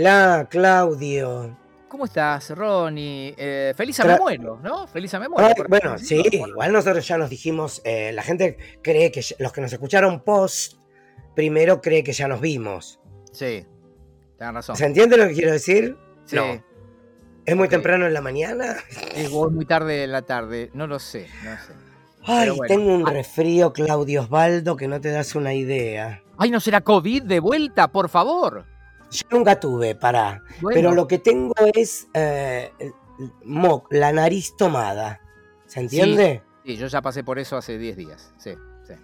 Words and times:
Hola, 0.00 0.46
Claudio. 0.48 1.58
¿Cómo 1.88 2.04
estás, 2.04 2.50
Ronnie? 2.50 3.34
Eh, 3.36 3.72
feliz 3.76 3.98
a 3.98 4.04
me 4.04 4.16
muero, 4.16 4.60
¿no? 4.62 4.86
Feliz 4.86 5.12
a 5.14 5.18
me 5.18 5.28
muero. 5.28 5.52
Bueno, 5.68 5.98
sí, 5.98 6.22
igual 6.30 6.72
nosotros 6.72 7.04
ya 7.08 7.18
nos 7.18 7.28
dijimos, 7.28 7.82
eh, 7.84 8.12
la 8.12 8.22
gente 8.22 8.58
cree 8.80 9.10
que 9.10 9.22
ya- 9.22 9.34
los 9.40 9.52
que 9.52 9.60
nos 9.60 9.72
escucharon 9.72 10.20
post, 10.22 10.74
primero 11.34 11.80
cree 11.80 12.04
que 12.04 12.12
ya 12.12 12.28
nos 12.28 12.40
vimos. 12.40 13.00
Sí, 13.32 13.66
tenés 14.38 14.54
razón. 14.54 14.76
¿Se 14.76 14.86
entiende 14.86 15.16
lo 15.16 15.26
que 15.26 15.34
quiero 15.34 15.50
decir? 15.50 15.96
Sí. 16.26 16.36
No. 16.36 16.62
¿Es 17.44 17.56
muy 17.56 17.66
temprano 17.68 18.06
en 18.06 18.14
la 18.14 18.20
mañana? 18.20 18.76
Es 19.16 19.32
muy 19.32 19.64
tarde 19.66 20.04
en 20.04 20.12
la 20.12 20.22
tarde, 20.22 20.70
no 20.74 20.86
lo 20.86 21.00
sé, 21.00 21.26
no 21.42 21.50
sé. 21.56 21.72
Ay, 22.24 22.50
bueno. 22.50 22.68
tengo 22.68 22.94
un 22.94 23.08
Ah. 23.08 23.10
resfrío, 23.10 23.72
Claudio 23.72 24.22
Osvaldo, 24.22 24.76
que 24.76 24.86
no 24.86 25.00
te 25.00 25.10
das 25.10 25.34
una 25.34 25.54
idea. 25.54 26.22
Ay, 26.36 26.52
¿no 26.52 26.60
será 26.60 26.82
COVID 26.82 27.24
de 27.24 27.40
vuelta, 27.40 27.88
por 27.90 28.08
favor? 28.08 28.64
Yo 29.10 29.22
nunca 29.30 29.58
tuve, 29.58 29.94
pará. 29.94 30.42
Bueno, 30.60 30.74
Pero 30.74 30.92
lo 30.94 31.06
que 31.08 31.18
tengo 31.18 31.54
es 31.74 32.08
eh, 32.14 32.72
mo- 33.44 33.84
la 33.90 34.12
nariz 34.12 34.54
tomada. 34.56 35.20
¿Se 35.66 35.80
entiende? 35.80 36.42
Sí, 36.64 36.76
yo 36.76 36.86
ya 36.86 37.00
pasé 37.02 37.24
por 37.24 37.38
eso 37.38 37.56
hace 37.56 37.78
10 37.78 37.96
días, 37.96 38.32
sí, 38.38 38.54
sí. 38.86 38.94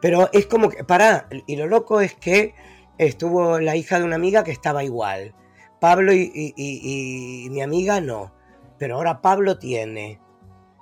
Pero 0.00 0.28
es 0.32 0.46
como 0.46 0.68
que, 0.70 0.84
pará, 0.84 1.28
y 1.46 1.56
lo 1.56 1.66
loco 1.66 2.00
es 2.00 2.14
que 2.14 2.54
estuvo 2.98 3.58
la 3.60 3.76
hija 3.76 3.98
de 3.98 4.04
una 4.04 4.16
amiga 4.16 4.44
que 4.44 4.50
estaba 4.52 4.84
igual. 4.84 5.34
Pablo 5.80 6.12
y, 6.12 6.30
y- 6.34 6.54
y- 6.56 7.46
y 7.46 7.50
mi 7.50 7.62
amiga 7.62 8.00
no. 8.00 8.34
Pero 8.78 8.96
ahora 8.96 9.20
Pablo 9.22 9.58
tiene. 9.58 10.20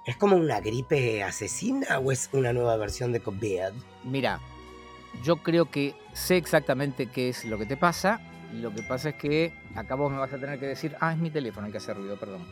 ¿Es 0.07 0.17
como 0.17 0.37
una 0.37 0.61
gripe 0.61 1.23
asesina 1.25 1.99
o 1.99 2.13
es 2.13 2.29
una 2.33 2.53
nueva 2.53 2.77
versión 2.77 3.13
de 3.13 3.21
COVID? 3.21 3.73
Mira, 4.05 4.41
yo 5.25 5.37
creo 5.43 5.69
que 5.71 5.95
sé 6.17 6.37
exactamente 6.37 7.07
qué 7.07 7.29
es 7.29 7.45
lo 7.45 7.59
que 7.59 7.67
te 7.67 7.77
pasa. 7.77 8.21
Lo 8.55 8.73
que 8.75 8.83
pasa 8.83 9.11
es 9.11 9.15
que 9.17 9.53
acá 9.75 9.95
vos 9.97 10.11
me 10.11 10.19
vas 10.19 10.33
a 10.33 10.39
tener 10.39 10.59
que 10.59 10.67
decir, 10.67 10.97
ah, 11.01 11.13
es 11.13 11.19
mi 11.19 11.31
teléfono, 11.31 11.67
hay 11.67 11.73
que 11.73 11.79
hacer 11.79 11.97
ruido, 11.97 12.17
perdón. 12.19 12.43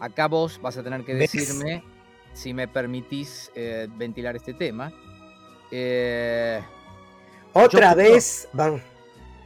Acá 0.00 0.26
vos 0.28 0.60
vas 0.60 0.76
a 0.76 0.82
tener 0.82 1.04
que 1.04 1.14
¿Ves? 1.14 1.32
decirme 1.32 1.82
si 2.32 2.52
me 2.52 2.66
permitís 2.68 3.50
eh, 3.54 3.86
ventilar 3.96 4.36
este 4.36 4.52
tema. 4.54 4.92
Eh, 5.70 6.60
Otra 7.52 7.94
vez 7.94 8.48
van- 8.52 8.82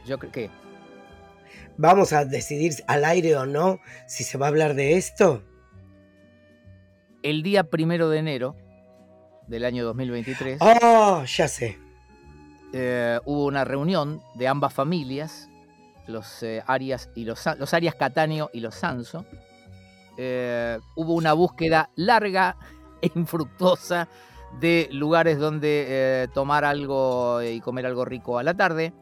yo 0.05 0.17
creo 0.17 0.31
que 0.31 0.49
vamos 1.77 2.11
a 2.11 2.25
decidir 2.25 2.73
al 2.87 3.05
aire 3.05 3.35
o 3.37 3.45
no 3.45 3.79
si 4.07 4.23
se 4.23 4.37
va 4.37 4.47
a 4.47 4.49
hablar 4.49 4.73
de 4.73 4.97
esto. 4.97 5.43
el 7.21 7.43
día 7.43 7.65
primero 7.69 8.09
de 8.09 8.17
enero 8.19 8.55
del 9.47 9.65
año 9.65 9.83
2023 9.85 10.57
Oh, 10.61 11.23
ya 11.25 11.47
sé. 11.47 11.77
Eh, 12.73 13.19
hubo 13.25 13.45
una 13.45 13.63
reunión 13.65 14.21
de 14.35 14.47
ambas 14.47 14.73
familias, 14.73 15.49
los 16.07 16.43
eh, 16.43 16.63
Arias 16.65 17.09
y 17.15 17.25
los, 17.25 17.43
los 17.57 17.73
Arias 17.73 17.95
y 18.53 18.59
los 18.59 18.75
Sanso. 18.75 19.25
Eh, 20.17 20.79
hubo 20.95 21.13
una 21.13 21.33
búsqueda 21.33 21.89
larga 21.95 22.57
e 23.01 23.11
infructuosa 23.15 24.07
de 24.59 24.89
lugares 24.91 25.37
donde 25.37 26.27
tomar 26.33 26.65
algo 26.65 27.41
y 27.43 27.61
comer 27.61 27.85
algo 27.85 28.03
rico 28.05 28.37
a 28.39 28.43
la 28.43 28.55
tarde. 28.55 28.93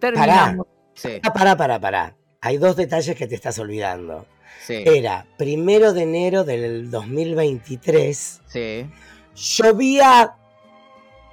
Terminamos. 0.00 0.66
Sí, 0.94 1.20
Ah, 1.22 1.32
pará, 1.32 1.56
pará, 1.56 1.78
pará. 1.78 2.16
Hay 2.40 2.58
dos 2.58 2.74
detalles 2.76 3.16
que 3.16 3.26
te 3.26 3.34
estás 3.34 3.58
olvidando. 3.58 4.26
sí, 4.60 4.82
Era 4.84 5.26
primero 5.38 5.92
de 5.92 6.02
enero 6.02 6.44
del 6.44 6.90
2023. 6.90 8.42
sí. 8.46 8.90
Llovía. 9.34 10.34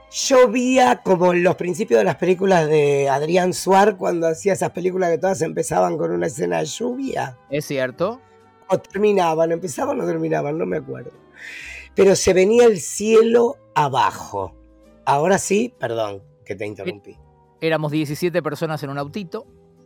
Llovía 0.10 1.02
como 1.04 1.34
en 1.34 1.44
los 1.44 1.56
principios 1.56 2.00
de 2.00 2.06
las 2.06 2.16
películas 2.16 2.68
de 2.68 3.10
Adrián 3.10 3.54
Suar 3.54 3.98
cuando 3.98 4.28
hacía 4.28 4.54
esas 4.54 4.72
películas 4.72 5.10
que 5.12 5.18
todas 5.18 5.42
empezaban 5.42 5.98
con 5.98 6.12
una 6.12 6.28
escena 6.28 6.60
de 6.60 6.66
lluvia. 6.66 7.38
Es 7.50 7.66
cierto. 7.66 8.22
O 8.70 8.78
terminaban, 8.80 9.52
empezaban 9.52 10.00
o 10.00 10.06
terminaban, 10.06 10.58
no 10.58 10.66
me 10.66 10.78
acuerdo. 10.78 11.12
Pero 11.94 12.16
se 12.16 12.34
venía 12.34 12.66
el 12.66 12.80
cielo 12.80 13.58
abajo. 13.76 14.56
Ahora 15.06 15.38
sí, 15.38 15.74
perdón 15.78 16.22
que 16.46 16.56
te 16.56 16.66
interrumpí. 16.66 17.18
Éramos 17.60 17.92
17 17.92 18.42
personas 18.42 18.82
en 18.84 18.90
un 18.90 18.98
autito. 18.98 19.46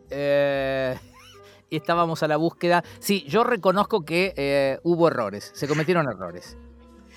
eh, 0.09 0.95
y 1.69 1.77
estábamos 1.77 2.21
a 2.21 2.27
la 2.27 2.37
búsqueda. 2.37 2.83
Sí, 2.99 3.23
yo 3.27 3.43
reconozco 3.43 4.03
que 4.03 4.33
eh, 4.35 4.77
hubo 4.83 5.07
errores, 5.07 5.51
se 5.55 5.67
cometieron 5.67 6.07
errores. 6.07 6.57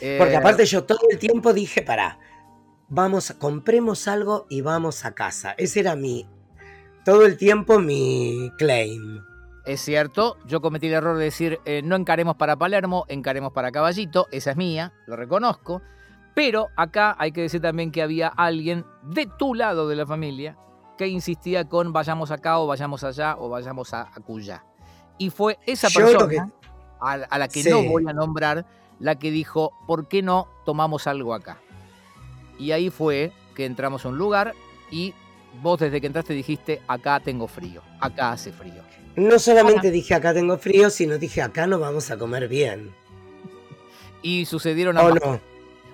Eh, 0.01 0.17
Porque 0.19 0.37
aparte 0.37 0.65
yo 0.65 0.85
todo 0.85 1.01
el 1.11 1.19
tiempo 1.19 1.53
dije, 1.53 1.83
pará, 1.83 2.19
vamos, 2.89 3.33
compremos 3.39 4.09
algo 4.09 4.47
y 4.49 4.61
vamos 4.61 5.05
a 5.05 5.13
casa. 5.15 5.55
Ese 5.59 5.81
era 5.81 5.97
mi, 5.97 6.27
todo 7.05 7.25
el 7.27 7.37
tiempo 7.37 7.79
mi 7.79 8.51
claim. 8.59 9.23
Es 9.65 9.81
cierto, 9.81 10.37
yo 10.47 10.61
cometí 10.61 10.89
el 10.89 10.93
error 10.95 11.17
de 11.17 11.25
decir 11.25 11.59
eh, 11.65 11.81
no 11.83 11.97
encaremos 11.97 12.37
para 12.37 12.57
Palermo, 12.57 13.07
encaremos 13.09 13.53
para 13.53 13.73
Caballito. 13.73 14.27
Esa 14.31 14.51
es 14.51 14.57
mía, 14.57 14.93
lo 15.07 15.17
reconozco. 15.17 15.81
Pero 16.35 16.69
acá 16.77 17.15
hay 17.19 17.33
que 17.33 17.43
decir 17.43 17.63
también 17.63 17.91
que 17.93 18.03
había 18.03 18.29
alguien 18.29 18.85
de 19.05 19.27
tu 19.39 19.55
lado 19.55 19.89
de 19.89 19.97
la 19.97 20.05
familia 20.05 20.59
que 20.99 21.07
insistía 21.09 21.69
con 21.69 21.93
vayamos 21.93 22.31
acá 22.31 22.59
o 22.59 22.67
vayamos 22.67 23.05
allá 23.05 23.37
o 23.39 23.49
vayamos 23.49 23.95
a 23.95 24.03
Acuya. 24.15 24.65
Y 25.17 25.31
fue 25.31 25.59
esa 25.67 25.89
persona 25.89 26.29
que- 26.29 26.39
a, 27.01 27.13
a 27.13 27.39
la 27.39 27.49
que 27.49 27.63
Sí. 27.63 27.71
no 27.71 27.83
voy 27.85 28.05
a 28.09 28.13
nombrar 28.13 28.67
la 28.99 29.15
que 29.17 29.31
dijo, 29.31 29.73
¿por 29.87 30.09
qué 30.09 30.23
no 30.23 30.49
tomamos 30.67 31.07
algo 31.07 31.35
acá? 31.35 31.59
Y 32.59 32.73
ahí 32.73 32.91
fue 32.91 33.33
que 33.55 33.65
entramos 33.65 34.05
a 34.05 34.09
un 34.09 34.19
lugar 34.19 34.55
y 34.91 35.15
vos 35.63 35.79
desde 35.81 36.01
que 36.01 36.07
entraste 36.07 36.33
dijiste, 36.35 36.81
acá 36.89 37.21
tengo 37.21 37.47
frío, 37.49 37.83
acá 38.01 38.33
hace 38.33 38.53
frío. 38.53 38.83
No 39.17 39.39
solamente 39.39 39.91
dije 39.91 40.15
acá 40.15 40.35
tengo 40.35 40.59
frío, 40.59 40.91
sino 40.91 41.19
dije 41.19 41.41
acá 41.43 41.67
no 41.67 41.79
vamos 41.79 42.11
a 42.11 42.17
comer 42.19 42.49
bien. 42.49 42.93
Y 44.23 44.47
sucedieron 44.47 44.97
¿O 44.97 45.01
ambas, 45.01 45.23
no? 45.25 45.41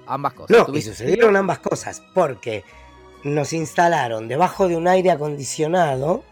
ambas 0.07 0.33
cosas. 0.35 0.69
No, 0.69 0.75
y 0.77 0.83
sucedieron 0.83 1.37
ambas 1.37 1.59
cosas, 1.59 2.03
porque 2.15 2.65
nos 3.25 3.53
instalaron 3.53 4.29
debajo 4.29 4.69
de 4.69 4.77
un 4.77 4.89
aire 4.89 5.11
acondicionado. 5.11 6.25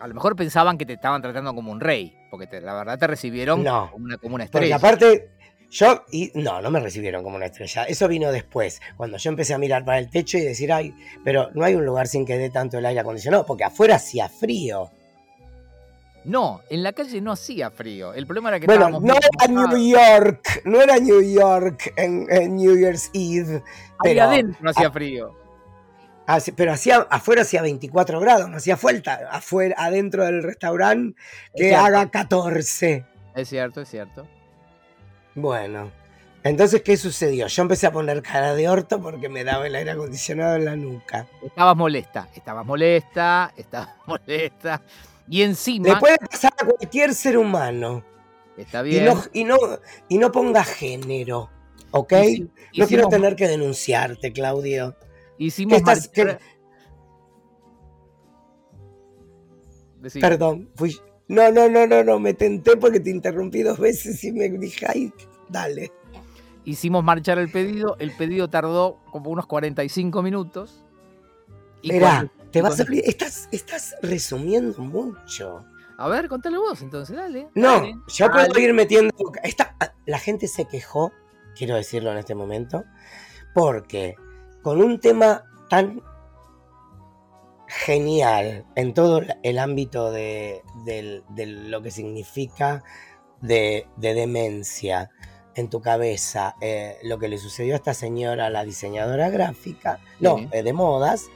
A 0.00 0.08
lo 0.08 0.14
mejor 0.14 0.34
pensaban 0.36 0.76
que 0.76 0.84
te 0.86 0.94
estaban 0.94 1.22
tratando 1.22 1.54
como 1.54 1.70
un 1.70 1.80
rey, 1.80 2.16
porque 2.30 2.46
te- 2.46 2.60
la 2.60 2.74
verdad 2.74 2.98
te 2.98 3.06
recibieron 3.06 3.62
No, 3.62 3.90
como, 3.92 4.04
una, 4.06 4.18
como 4.18 4.34
una 4.34 4.44
Porque 4.46 4.66
estrella. 4.70 4.76
aparte, 4.76 5.30
yo, 5.70 6.04
y 6.10 6.30
no, 6.34 6.60
no 6.62 6.70
me 6.70 6.80
recibieron 6.80 7.22
como 7.22 7.36
una 7.36 7.46
estrella. 7.46 7.84
Eso 7.84 8.08
vino 8.08 8.30
después, 8.30 8.80
cuando 8.96 9.16
yo 9.16 9.30
empecé 9.30 9.54
a 9.54 9.58
mirar 9.58 9.84
para 9.84 9.98
el 9.98 10.10
techo 10.10 10.38
y 10.38 10.42
decir, 10.42 10.72
ay, 10.72 10.94
pero 11.24 11.50
no 11.54 11.64
hay 11.64 11.74
un 11.74 11.84
lugar 11.84 12.06
sin 12.06 12.24
que 12.24 12.38
dé 12.38 12.50
tanto 12.50 12.78
el 12.78 12.86
aire 12.86 13.00
acondicionado, 13.00 13.44
porque 13.44 13.64
afuera 13.64 13.96
hacía 13.96 14.28
frío. 14.28 14.90
No, 16.24 16.62
en 16.70 16.82
la 16.82 16.92
calle 16.92 17.20
no 17.20 17.32
hacía 17.32 17.70
frío. 17.70 18.14
El 18.14 18.26
problema 18.26 18.48
era 18.48 18.60
que 18.60 18.66
Bueno, 18.66 18.88
no 18.88 19.14
era 19.14 19.46
New. 19.48 19.76
York, 19.76 20.62
no 20.64 20.80
era 20.80 20.98
New 20.98 21.20
York 21.20 21.92
en, 21.96 22.26
en 22.30 22.56
New 22.56 22.78
Year's 22.78 23.10
Eve, 23.12 23.62
Ahí 23.98 24.14
pero, 24.14 24.22
adentro 24.24 24.70
hacía 24.70 24.88
ah, 24.88 24.92
frío. 24.92 25.34
pero 26.56 26.72
hacía, 26.72 27.06
afuera 27.10 27.42
hacía 27.42 27.60
24 27.60 28.20
grados, 28.20 28.48
no 28.48 28.56
hacía 28.56 28.76
falta 28.78 29.20
afuera, 29.30 29.76
adentro 29.78 30.24
del 30.24 30.42
restaurante 30.42 31.20
Es 31.52 31.60
que 31.60 31.74
haga 31.74 32.10
14. 32.10 33.04
Es 33.36 33.48
cierto, 33.48 33.82
es 33.82 33.88
cierto. 33.90 34.26
Bueno, 35.34 35.90
entonces, 36.42 36.82
¿qué 36.82 36.96
sucedió? 36.96 37.46
Yo 37.46 37.62
empecé 37.62 37.86
a 37.86 37.92
poner 37.92 38.22
cara 38.22 38.54
de 38.54 38.68
orto 38.68 39.00
porque 39.00 39.28
me 39.28 39.44
daba 39.44 39.66
el 39.66 39.74
aire 39.74 39.90
acondicionado 39.92 40.56
en 40.56 40.64
la 40.66 40.76
nuca. 40.76 41.26
Estabas 41.42 41.76
molesta, 41.76 42.28
estabas 42.34 42.64
molesta, 42.66 43.52
estabas 43.56 43.94
molesta. 44.06 44.82
Y 45.28 45.42
encima, 45.42 45.88
Le 45.88 45.96
puede 45.96 46.18
pasar 46.18 46.52
a 46.60 46.66
cualquier 46.66 47.14
ser 47.14 47.38
humano. 47.38 48.04
está 48.56 48.80
Y 48.86 48.90
bien. 48.90 49.06
no, 49.06 49.22
y, 49.32 49.44
no, 49.44 49.56
y 50.08 50.18
no 50.18 50.30
ponga 50.30 50.62
género, 50.64 51.50
¿ok? 51.92 52.12
no 52.76 52.86
quiero 52.86 53.08
tener 53.08 53.34
que 53.34 53.48
denunciarte, 53.48 54.32
Claudio. 54.32 54.94
hicimos 55.38 55.72
¿Qué 55.72 55.78
estás- 55.78 56.10
Decí. 60.00 60.20
Perdón, 60.20 60.70
fui... 60.76 60.94
No, 61.28 61.50
no, 61.50 61.68
no, 61.68 61.86
no, 61.86 62.04
no, 62.04 62.18
me 62.18 62.34
tenté 62.34 62.76
porque 62.76 63.00
te 63.00 63.10
interrumpí 63.10 63.62
dos 63.62 63.78
veces 63.78 64.22
y 64.24 64.32
me 64.32 64.48
dije, 64.48 64.86
ay, 64.88 65.12
dale. 65.48 65.92
Hicimos 66.64 67.04
marchar 67.04 67.38
el 67.38 67.50
pedido. 67.50 67.96
El 67.98 68.12
pedido 68.12 68.48
tardó 68.48 69.00
como 69.10 69.30
unos 69.30 69.46
45 69.46 70.22
minutos. 70.22 70.84
Y 71.82 71.90
te 72.50 72.62
vas 72.62 72.80
a... 72.80 72.84
Estás, 73.04 73.48
estás 73.52 73.96
resumiendo 74.02 74.80
mucho. 74.80 75.64
A 75.96 76.08
ver, 76.08 76.28
contale 76.28 76.58
vos 76.58 76.82
entonces, 76.82 77.16
dale. 77.16 77.48
No, 77.54 77.80
dale, 77.80 77.94
yo 78.08 78.30
puedo 78.30 78.58
ir 78.58 78.74
metiendo. 78.74 79.14
Esta, 79.42 79.76
la 80.06 80.18
gente 80.18 80.48
se 80.48 80.66
quejó, 80.66 81.12
quiero 81.56 81.76
decirlo 81.76 82.10
en 82.10 82.18
este 82.18 82.34
momento, 82.34 82.84
porque 83.54 84.16
con 84.62 84.82
un 84.82 84.98
tema 84.98 85.44
tan 85.68 86.02
genial 87.84 88.64
en 88.76 88.94
todo 88.94 89.20
el 89.42 89.58
ámbito 89.58 90.10
de, 90.12 90.62
lo 91.36 91.82
que 91.82 91.90
significa 91.90 92.82
de, 93.40 93.86
de 93.96 94.14
demencia, 94.14 95.10
en 95.56 95.70
tu 95.70 95.80
cabeza 95.80 96.56
eh, 96.60 96.96
lo 97.04 97.18
que 97.18 97.28
le 97.28 97.38
sucedió 97.38 97.74
a 97.74 97.76
esta 97.76 97.94
señora, 97.94 98.50
la 98.50 98.64
diseñadora 98.64 99.30
gráfica, 99.30 100.00
no, 100.18 100.48
eh, 100.50 100.62
de 100.64 100.72
modas, 100.72 101.26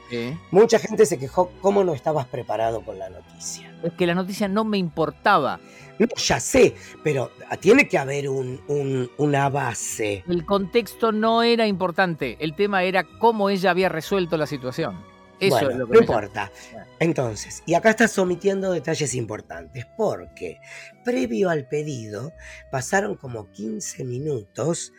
mucha 0.51 0.77
gente 0.77 1.05
se 1.05 1.17
quejó 1.17 1.51
cómo 1.61 1.85
no 1.85 1.93
estabas 1.93 2.25
preparado 2.27 2.81
con 2.81 2.99
la 2.99 3.09
noticia. 3.09 3.73
Es 3.81 3.93
que 3.93 4.05
la 4.05 4.15
noticia 4.15 4.49
no 4.49 4.65
me 4.65 4.77
importaba. 4.77 5.59
No, 5.99 6.07
ya 6.17 6.39
sé, 6.41 6.75
pero 7.01 7.31
tiene 7.61 7.87
que 7.87 7.97
haber 7.97 8.27
un- 8.29 8.61
un- 8.67 9.09
una 9.17 9.47
base. 9.49 10.23
El 10.27 10.45
contexto 10.45 11.11
no 11.13 11.41
era 11.43 11.65
importante. 11.67 12.35
El 12.41 12.55
tema 12.55 12.83
era 12.83 13.05
cómo 13.19 13.49
ella 13.49 13.71
había 13.71 13.87
resuelto 13.89 14.35
la 14.35 14.47
situación. 14.47 15.01
Eso 15.39 15.55
bueno, 15.55 15.69
es 15.71 15.77
lo 15.77 15.87
que 15.87 15.93
no 15.93 15.99
importa. 16.01 16.51
Entonces, 16.99 17.63
y 17.65 17.73
acá 17.73 17.91
estás 17.91 18.17
omitiendo 18.17 18.71
detalles 18.71 19.13
importantes, 19.13 19.85
porque 19.97 20.59
previo 21.05 21.49
al 21.49 21.67
pedido 21.67 22.33
pasaron 22.71 23.15
como 23.15 23.49
15 23.51 24.03
minutos 24.03 24.91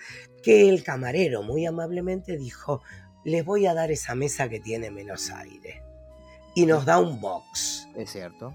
que 0.42 0.68
el 0.68 0.82
camarero 0.82 1.42
muy 1.42 1.66
amablemente 1.66 2.36
dijo, 2.38 2.82
les 3.24 3.44
voy 3.44 3.66
a 3.66 3.74
dar 3.74 3.90
esa 3.90 4.14
mesa 4.14 4.48
que 4.48 4.60
tiene 4.60 4.90
menos 4.90 5.30
aire. 5.30 5.82
Y 6.54 6.64
nos 6.66 6.84
da 6.86 6.98
un 6.98 7.20
box. 7.20 7.86
Es 7.96 8.10
cierto. 8.10 8.54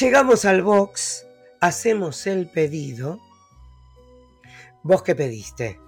Llegamos 0.00 0.44
al 0.44 0.62
box, 0.62 1.26
hacemos 1.60 2.26
el 2.26 2.50
pedido. 2.50 3.20
¿Vos 4.82 5.02
qué 5.02 5.14
pediste? 5.14 5.78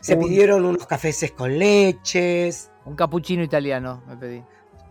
Se 0.00 0.14
Un- 0.14 0.24
pidieron 0.24 0.64
unos 0.64 0.86
cafés 0.86 1.32
con 1.36 1.58
leches. 1.58 2.70
Un 2.84 2.96
capuchino 2.96 3.42
italiano 3.42 4.02
me 4.06 4.16
pedí. 4.16 4.42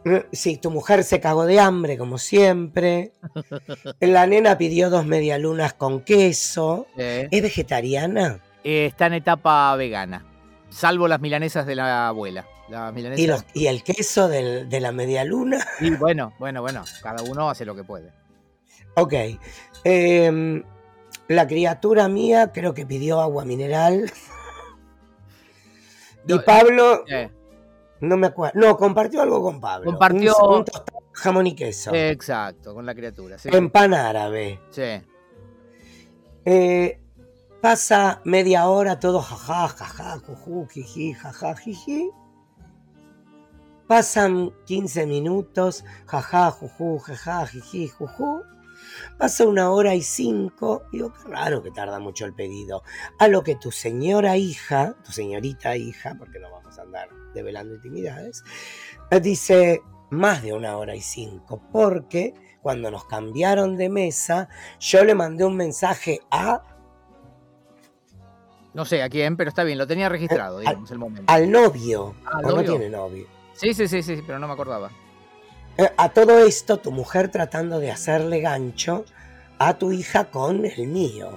Eh, 0.05 0.25
Sí, 0.31 0.57
tu 0.57 0.71
mujer 0.71 1.03
se 1.03 1.19
cagó 1.19 1.45
de 1.45 1.59
hambre, 1.59 1.97
como 1.97 2.17
siempre. 2.17 3.11
La 3.99 4.25
nena 4.27 4.57
pidió 4.57 4.89
dos 4.89 5.05
medialunas 5.05 5.73
con 5.73 6.01
queso. 6.01 6.87
Eh, 6.97 7.27
¿Es 7.31 7.41
vegetariana? 7.41 8.39
eh, 8.63 8.85
está 8.87 9.07
en 9.07 9.13
etapa 9.13 9.75
vegana. 9.75 10.25
Salvo 10.69 11.07
las 11.07 11.19
milanesas 11.19 11.65
de 11.65 11.75
la 11.75 12.07
abuela. 12.07 12.45
Las 12.69 12.93
milanesas. 12.93 13.23
¿Y, 13.23 13.27
los- 13.27 13.45
y 13.53 13.67
el 13.67 13.83
queso 13.83 14.27
del- 14.29 14.69
de 14.69 14.79
la 14.79 14.91
medialuna? 14.93 15.59
Y 15.81 15.91
bueno, 15.91 16.33
bueno, 16.39 16.61
bueno. 16.61 16.83
Cada 17.03 17.21
uno 17.23 17.49
hace 17.49 17.65
lo 17.65 17.75
que 17.75 17.83
puede. 17.83 18.11
Ok. 18.95 19.13
Em, 19.83 20.63
la 21.27 21.45
criatura 21.47 22.07
mía 22.07 22.51
creo 22.53 22.73
que 22.73 22.85
pidió 22.85 23.19
agua 23.19 23.43
mineral. 23.45 24.11
Y 26.27 26.39
Pablo, 26.39 27.03
Eh, 27.07 27.29
no 28.01 28.17
me 28.17 28.27
acuerdo. 28.27 28.59
No, 28.59 28.75
compartió 28.77 29.21
algo 29.21 29.41
con 29.41 29.59
Pablo. 29.59 29.85
Compartió- 29.91 30.35
Un, 30.43 30.57
un 30.59 30.65
tostado 30.65 30.99
de 30.99 31.05
jamón 31.13 31.47
y 31.47 31.55
queso. 31.55 31.91
exacto, 31.93 32.73
con 32.73 32.85
la 32.85 32.93
criatura. 32.93 33.37
Sí. 33.37 33.49
En 33.51 33.69
pan 33.69 33.93
árabe. 33.93 34.59
Sí. 34.71 35.01
Eh, 36.45 36.99
pasa 37.61 38.21
media 38.25 38.67
hora 38.67 38.99
todo 38.99 39.21
jaja, 39.21 39.67
jaja, 39.67 40.19
juju, 40.19 40.67
jiji, 40.67 41.13
jaja, 41.13 41.55
jiji. 41.55 42.09
Pasan 43.87 44.51
15 44.65 45.05
minutos, 45.05 45.83
jaja, 46.05 46.49
juju, 46.51 46.99
jaja, 46.99 47.45
jiji. 47.47 47.91
Pasa 49.17 49.45
una 49.47 49.71
hora 49.71 49.95
y 49.95 50.01
cinco. 50.01 50.83
Digo, 50.91 51.13
qué 51.13 51.29
raro 51.29 51.61
que 51.61 51.71
tarda 51.71 51.99
mucho 51.99 52.25
el 52.25 52.33
pedido. 52.33 52.83
A 53.19 53.27
lo 53.27 53.43
que 53.43 53.55
tu 53.55 53.71
señora 53.71 54.37
hija, 54.37 54.95
tu 55.03 55.11
señorita 55.11 55.75
hija, 55.77 56.15
porque 56.17 56.39
no 56.39 56.51
vamos 56.51 56.77
a 56.77 56.81
andar 56.83 57.09
develando 57.33 57.75
intimidades, 57.75 58.43
eh, 59.09 59.19
dice 59.19 59.81
más 60.09 60.41
de 60.43 60.53
una 60.53 60.77
hora 60.77 60.95
y 60.95 61.01
cinco. 61.01 61.61
Porque 61.71 62.33
cuando 62.61 62.91
nos 62.91 63.05
cambiaron 63.05 63.77
de 63.77 63.89
mesa, 63.89 64.49
yo 64.79 65.03
le 65.03 65.15
mandé 65.15 65.45
un 65.45 65.55
mensaje 65.55 66.19
a 66.29 66.63
No 68.73 68.85
sé 68.85 69.03
a 69.03 69.09
quién, 69.09 69.35
pero 69.35 69.49
está 69.49 69.63
bien, 69.63 69.77
lo 69.77 69.85
tenía 69.85 70.07
registrado, 70.07 70.57
al- 70.59 70.63
digamos, 70.65 70.91
el 70.91 70.97
momento. 70.97 71.23
al 71.27 71.51
novio. 71.51 72.15
Ah, 72.25 72.37
¿al 72.37 72.45
¿O 72.45 72.49
no 72.49 72.55
novio? 72.55 72.69
tiene 72.71 72.89
novio? 72.89 73.27
Sí, 73.53 73.73
sí, 73.73 73.87
sí, 73.87 74.01
sí, 74.01 74.23
pero 74.25 74.39
no 74.39 74.47
me 74.47 74.53
acordaba. 74.53 74.89
Eh, 75.77 75.89
A 75.97 76.09
todo 76.09 76.39
esto, 76.45 76.77
tu 76.77 76.91
mujer 76.91 77.29
tratando 77.31 77.79
de 77.79 77.91
hacerle 77.91 78.41
gancho 78.41 79.05
a 79.59 79.77
tu 79.77 79.91
hija 79.91 80.25
con 80.25 80.65
el 80.65 80.87
mío. 80.87 81.29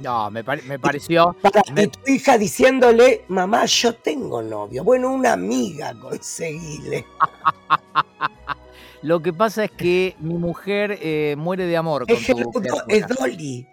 No, 0.00 0.30
me, 0.30 0.42
pare- 0.42 0.62
me 0.62 0.78
pareció. 0.78 1.36
Para- 1.42 1.62
Me- 1.72 1.84
Y 1.84 1.86
tu 1.88 2.00
hija 2.10 2.38
diciéndole, 2.38 3.24
mamá, 3.28 3.64
yo 3.66 3.94
tengo 3.94 4.42
novio. 4.42 4.82
Bueno, 4.84 5.12
una 5.12 5.32
amiga 5.34 5.94
conseguile. 6.00 7.04
Lo 9.02 9.20
que 9.20 9.32
pasa 9.32 9.64
es 9.64 9.70
que 9.72 10.14
mi 10.20 10.34
mujer 10.34 10.96
eh, 11.02 11.34
muere 11.36 11.66
de 11.66 11.76
amor 11.76 12.06
con 12.06 12.16
Es, 12.16 12.24
tu 12.26 12.52
es 12.88 13.06
Dolly. 13.08 13.66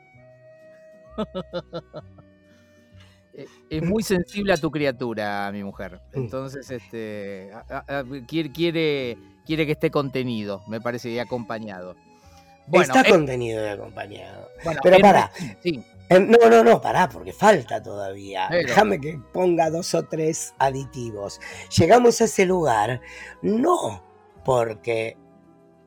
Eh, 3.43 3.47
Es 3.69 3.83
muy 3.83 4.03
sensible 4.03 4.53
a 4.53 4.57
tu 4.57 4.69
criatura, 4.71 5.49
mi 5.51 5.63
mujer. 5.63 5.99
Mm. 6.13 6.19
Entonces, 6.19 6.69
este, 6.71 7.51
a- 7.53 7.83
a- 7.87 7.99
a- 7.99 8.03
quiere, 8.27 8.51
quiere, 8.51 9.17
quiere 9.45 9.65
que 9.65 9.71
esté 9.73 9.89
contenido, 9.91 10.61
me 10.67 10.81
parece, 10.81 11.09
y 11.09 11.19
acompañado. 11.19 11.95
Bueno, 12.67 12.93
Está 12.93 13.09
contenido 13.09 13.65
y 13.65 13.69
acompañado. 13.69 14.47
bueno, 14.63 14.79
pero 14.83 14.95
en- 14.97 15.01
pará. 15.01 15.31
Sí, 15.63 15.83
No, 16.11 16.49
no, 16.49 16.63
no, 16.63 16.81
pará, 16.81 17.07
porque 17.07 17.31
falta 17.33 17.83
todavía. 17.83 18.47
Pero- 18.49 18.67
Déjame 18.67 18.99
que 18.99 19.19
ponga 19.31 19.69
dos 19.69 19.93
o 19.93 20.05
tres 20.05 20.55
aditivos. 20.57 21.39
Llegamos 21.77 22.19
a 22.21 22.23
ese 22.25 22.47
lugar 22.47 22.99
no 23.43 24.03
porque 24.43 25.17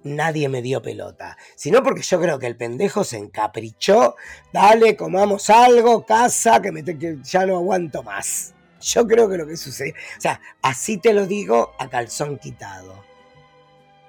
nadie 0.04 0.48
me 0.48 0.62
dio 0.62 0.82
pelota, 0.82 1.36
sino 1.54 1.82
porque 1.82 2.02
yo 2.02 2.20
creo 2.20 2.38
que 2.38 2.46
el 2.46 2.56
pendejo 2.56 3.04
se 3.04 3.18
encaprichó. 3.18 4.16
Dale, 4.52 4.96
comamos 4.96 5.48
algo, 5.50 6.04
casa, 6.04 6.60
que, 6.62 6.72
me 6.72 6.82
te- 6.82 6.98
que 6.98 7.18
ya 7.22 7.46
no 7.46 7.56
aguanto 7.56 8.02
más. 8.02 8.54
Yo 8.80 9.06
creo 9.06 9.28
que 9.28 9.36
lo 9.38 9.46
que 9.46 9.56
sucedió. 9.56 9.94
O 9.94 10.20
sea, 10.20 10.40
así 10.60 10.98
te 10.98 11.12
lo 11.14 11.26
digo 11.26 11.72
a 11.78 11.88
calzón 11.88 12.38
quitado. 12.38 12.94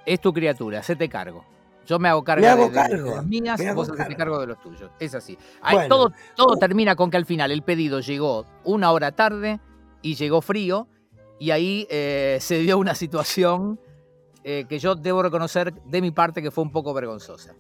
es 0.06 0.20
tu 0.20 0.34
criatura, 0.34 0.82
se 0.84 0.96
te 0.96 1.08
cargo. 1.10 1.46
Yo 1.86 2.00
me 2.00 2.08
hago 2.10 2.24
cargo, 2.24 2.42
Me 2.42 2.48
hago 2.48 2.68
de, 2.68 2.72
cargo, 2.74 3.16
las 3.16 3.26
mías, 3.26 3.60
me 3.60 3.74
vos 3.74 3.90
hacete 3.90 4.16
cargo. 4.16 4.40
de 4.40 4.48
los 4.48 4.62
tuyos. 4.62 4.90
Es 5.00 5.14
así. 5.16 5.38
Bueno. 5.70 5.88
todo 5.90 6.14
todo 6.36 6.54
Uh. 6.56 6.58
termina 6.60 6.96
con 6.96 7.12
que 7.12 7.18
al 7.18 7.26
final 7.26 7.52
el 7.52 7.62
pedido 7.62 8.00
llegó 8.00 8.46
una 8.64 8.92
hora 8.94 9.12
tarde 9.12 9.60
y 10.02 10.16
llegó 10.16 10.42
frío 10.42 10.88
y 11.40 11.52
ahí 11.52 11.86
eh, 11.90 12.38
se 12.42 12.60
dio 12.60 12.78
una 12.78 12.96
situación 12.96 13.80
eh, 14.44 14.66
que 14.68 14.80
yo 14.80 14.96
debo 14.96 15.22
reconocer 15.24 15.74
de 15.74 16.02
mi 16.02 16.12
parte 16.12 16.42
que 16.42 16.52
fue 16.52 16.64
un 16.64 16.72
poco 16.72 16.94
vergonzosa. 16.94 17.56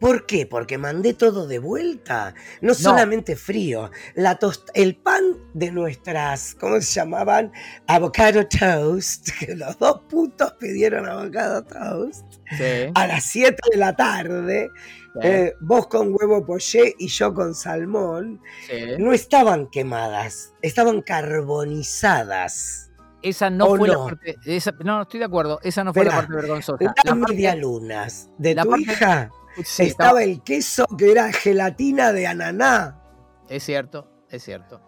¿Por 0.00 0.26
qué? 0.26 0.46
Porque 0.46 0.78
mandé 0.78 1.12
todo 1.14 1.46
de 1.46 1.58
vuelta. 1.58 2.34
No, 2.60 2.74
solamente 2.74 3.34
frío. 3.36 3.90
La 4.14 4.38
tost- 4.38 4.70
el 4.74 4.96
pan 4.96 5.22
de 5.54 5.70
nuestras, 5.70 6.54
¿cómo 6.54 6.80
se 6.80 6.94
llamaban? 7.00 7.52
Avocado 7.86 8.46
toast. 8.46 9.28
Que 9.40 9.54
los 9.54 9.78
dos 9.78 10.00
putos 10.08 10.52
pidieron 10.54 11.06
avocado 11.08 11.62
toast. 11.64 12.24
Sí, 12.56 12.90
A 12.94 13.06
las 13.06 13.24
7 13.24 13.56
de 13.72 13.76
la 13.78 13.94
tarde. 13.96 14.70
sí, 15.14 15.20
eh, 15.22 15.54
vos 15.60 15.86
con 15.88 16.08
huevo 16.14 16.44
poché 16.44 16.94
y 16.98 17.08
yo 17.08 17.32
con 17.34 17.54
salmón. 17.54 18.40
sí. 18.68 18.96
No 18.98 19.12
estaban 19.12 19.66
quemadas. 19.68 20.52
Estaban 20.62 21.00
carbonizadas. 21.02 22.85
Esa 23.28 23.50
no 23.50 23.66
¿O 23.66 23.76
fue 23.76 23.88
la 23.88 23.98
parte. 23.98 24.36
esa- 24.44 24.72
no, 24.84 25.02
estoy 25.02 25.18
de 25.18 25.26
acuerdo. 25.26 25.58
Esa 25.62 25.82
no 25.84 25.92
fue 25.92 26.04
la 26.04 26.12
parte 26.12 26.32
vergonzosa. 26.34 26.94
Las 27.04 27.16
medialunas 27.16 28.30
de 28.38 28.54
la 28.54 28.62
tu 28.62 28.70
parte- 28.70 28.82
hija. 28.84 29.30
sí, 29.64 29.82
estaba 29.84 30.22
el 30.22 30.42
queso 30.42 30.86
que 30.96 31.10
era 31.10 31.32
gelatina 31.32 32.12
de 32.12 32.26
ananá. 32.28 33.00
Es 33.48 33.64
cierto, 33.64 34.08
es 34.30 34.42
cierto. 34.44 34.80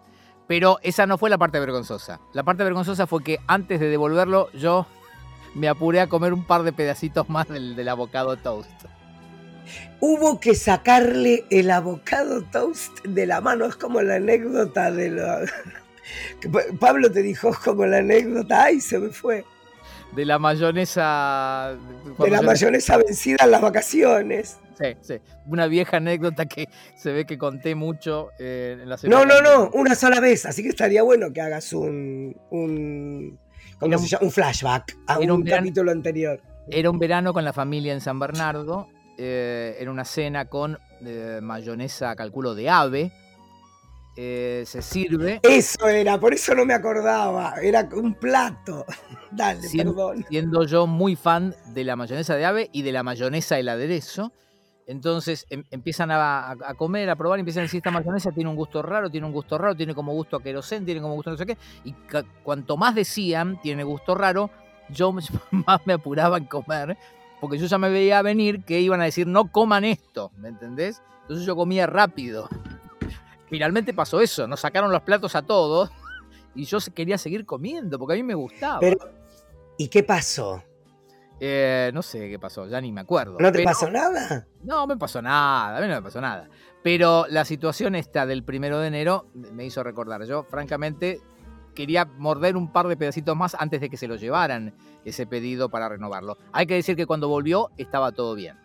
Pero 0.47 0.79
esa 0.83 1.05
no 1.05 1.17
fue 1.17 1.29
la 1.29 1.37
parte 1.37 1.59
vergonzosa. 1.59 2.19
La 2.33 2.43
parte 2.43 2.63
vergonzosa 2.63 3.07
fue 3.07 3.23
que 3.23 3.39
antes 3.47 3.79
de 3.79 3.87
devolverlo, 3.89 4.49
yo 4.53 4.87
me 5.53 5.67
apuré 5.67 5.99
a 6.01 6.07
comer 6.07 6.33
un 6.33 6.45
par 6.45 6.63
de 6.63 6.71
pedacitos 6.73 7.27
más 7.29 7.47
del, 7.49 7.75
del 7.75 7.89
avocado 7.89 8.37
toast. 8.37 8.71
Hubo 9.99 10.39
que 10.39 10.55
sacarle 10.55 11.45
el 11.51 11.69
avocado 11.71 12.41
toast 12.43 12.99
de 13.05 13.25
la 13.27 13.41
mano. 13.41 13.65
Es 13.65 13.75
como 13.75 14.01
la 14.01 14.15
anécdota 14.15 14.91
de 14.91 15.09
lo... 15.11 15.23
Pablo 16.79 17.11
te 17.11 17.21
dijo 17.21 17.51
como 17.63 17.85
la 17.85 17.97
anécdota, 17.97 18.63
ay, 18.63 18.79
se 18.81 18.99
me 18.99 19.09
fue. 19.09 19.45
De 20.15 20.25
la 20.25 20.39
mayonesa. 20.39 21.77
De 22.17 22.29
la 22.29 22.37
yo- 22.41 22.43
mayonesa 22.43 22.97
vencida 22.97 23.37
en 23.43 23.51
las 23.51 23.61
vacaciones. 23.61 24.57
Sí, 24.79 24.95
sí. 25.01 25.15
Una 25.45 25.67
vieja 25.67 25.97
anécdota 25.97 26.45
que 26.45 26.67
se 26.95 27.11
ve 27.11 27.25
que 27.25 27.37
conté 27.37 27.75
mucho 27.75 28.29
eh, 28.39 28.77
en 28.81 28.87
la 28.89 28.95
No, 28.95 28.97
semana. 28.97 29.25
no, 29.25 29.41
no, 29.41 29.69
una 29.73 29.93
sola 29.95 30.19
vez. 30.19 30.45
Así 30.45 30.63
que 30.63 30.69
estaría 30.69 31.03
bueno 31.03 31.31
que 31.33 31.41
hagas 31.41 31.73
un... 31.73 32.35
un 32.49 33.37
¿cómo 33.77 33.91
Era 33.91 33.97
se 33.97 34.03
un- 34.03 34.09
llama? 34.09 34.25
Un 34.25 34.31
flashback 34.31 34.97
a 35.07 35.19
un, 35.19 35.31
un 35.31 35.43
verano- 35.43 35.61
capítulo 35.63 35.91
anterior. 35.91 36.41
Era 36.71 36.89
un 36.89 36.97
verano 36.99 37.33
con 37.33 37.43
la 37.43 37.51
familia 37.53 37.93
en 37.93 38.01
San 38.01 38.19
Bernardo. 38.19 38.87
eh, 39.17 39.75
era 39.79 39.91
una 39.91 40.05
cena 40.05 40.45
con 40.45 40.77
eh, 41.05 41.39
mayonesa, 41.41 42.15
calculo, 42.15 42.55
de 42.55 42.69
ave. 42.69 43.11
Eh, 44.21 44.63
se 44.65 44.81
sirve. 44.81 45.39
Eso 45.43 45.87
era, 45.87 46.19
por 46.19 46.33
eso 46.33 46.53
no 46.53 46.65
me 46.65 46.73
acordaba. 46.73 47.53
Era 47.61 47.87
un 47.93 48.13
plato. 48.15 48.85
Dale, 49.31 49.61
Siem- 49.61 49.85
perdón. 49.85 50.25
siendo 50.27 50.65
yo 50.65 50.87
muy 50.87 51.15
fan 51.15 51.55
de 51.67 51.85
la 51.85 51.95
mayonesa 51.95 52.35
de 52.35 52.43
ave 52.45 52.69
y 52.73 52.81
de 52.81 52.91
la 52.91 53.01
mayonesa 53.01 53.57
el 53.59 53.69
aderezo. 53.69 54.33
Entonces 54.87 55.45
em- 55.49 55.63
empiezan 55.71 56.09
a, 56.11 56.57
comer, 56.77 57.09
a 57.09 57.15
probar, 57.15 57.39
y 57.39 57.41
empiezan 57.41 57.61
a 57.61 57.63
decir, 57.63 57.77
esta 57.77 57.91
mayonesa 57.91 58.31
tiene 58.31 58.49
un 58.49 58.57
gusto 58.57 58.81
raro, 58.81 59.09
tiene 59.09 59.25
un 59.25 59.31
gusto 59.31 59.57
raro, 59.57 59.73
tiene 59.73 59.95
como 59.95 60.11
gusto 60.11 60.35
a 60.35 60.43
querosén, 60.43 60.83
tiene 60.83 60.99
como 60.99 61.13
gusto 61.13 61.31
no 61.31 61.37
sé 61.37 61.45
qué. 61.45 61.57
Y 61.85 61.95
cuanto 62.43 62.75
más 62.75 62.95
decían, 62.95 63.61
tiene 63.61 63.85
gusto 63.85 64.15
raro, 64.15 64.49
yo 64.89 65.13
más 65.51 65.79
me 65.85 65.93
apuraba 65.93 66.37
en 66.37 66.45
comer, 66.45 66.97
porque 67.39 67.57
yo 67.57 67.67
ya 67.67 67.77
me 67.77 67.89
veía 67.89 68.21
venir 68.21 68.65
que 68.65 68.81
iban 68.81 68.99
a 68.99 69.05
decir, 69.05 69.27
no 69.27 69.49
coman 69.49 69.85
esto, 69.85 70.31
¿me 70.37 70.49
entendés? 70.49 71.01
Entonces 71.21 71.45
yo 71.45 71.55
comía 71.55 71.87
rápido. 71.87 72.49
Finalmente 73.49 73.93
pasó 73.93 74.21
eso, 74.21 74.47
nos 74.47 74.59
sacaron 74.59 74.91
los 74.91 75.01
platos 75.01 75.35
a 75.35 75.41
todos 75.41 75.89
y 76.55 76.65
yo 76.65 76.77
quería 76.93 77.17
seguir 77.17 77.45
comiendo, 77.45 77.97
porque 77.99 78.13
a 78.13 78.17
mí 78.17 78.23
me 78.23 78.35
gustaba. 78.35 78.79
Pero, 78.79 78.97
¿y 79.77 79.87
qué 79.87 80.03
pasó? 80.03 80.63
Eh, 81.41 81.89
no 81.93 82.01
sé 82.01 82.29
qué 82.29 82.37
pasó, 82.37 82.67
ya 82.67 82.81
ni 82.81 82.91
me 82.91 83.01
acuerdo. 83.01 83.37
¿No 83.39 83.51
te 83.51 83.59
Pero- 83.59 83.69
pasó 83.69 83.89
nada? 83.89 84.45
No 84.63 84.85
me 84.87 84.97
pasó 84.97 85.21
nada, 85.21 85.77
a 85.77 85.81
mí 85.81 85.87
no 85.87 85.95
me 85.95 86.01
pasó 86.01 86.19
nada. 86.19 86.49
Pero 86.83 87.25
la 87.29 87.45
situación 87.45 87.95
esta 87.95 88.25
del 88.25 88.43
primero 88.43 88.79
de 88.79 88.87
enero 88.87 89.27
me 89.33 89.65
hizo 89.65 89.83
recordar. 89.83 90.23
Yo, 90.25 90.43
francamente, 90.43 91.21
quería 91.75 92.05
morder 92.05 92.57
un 92.57 92.71
par 92.71 92.87
de 92.87 92.97
pedacitos 92.97 93.35
más 93.37 93.55
antes 93.57 93.79
de 93.81 93.89
que 93.89 93.95
se 93.97 94.07
lo 94.07 94.15
llevaran 94.15 94.73
ese 95.05 95.25
pedido 95.25 95.69
para 95.69 95.87
renovarlo. 95.89 96.37
Hay 96.51 96.65
que 96.67 96.73
decir 96.75 96.95
que 96.97 97.05
cuando 97.05 97.29
volvió 97.29 97.69
estaba 97.77 98.11
todo 98.11 98.35
bien. 98.35 98.57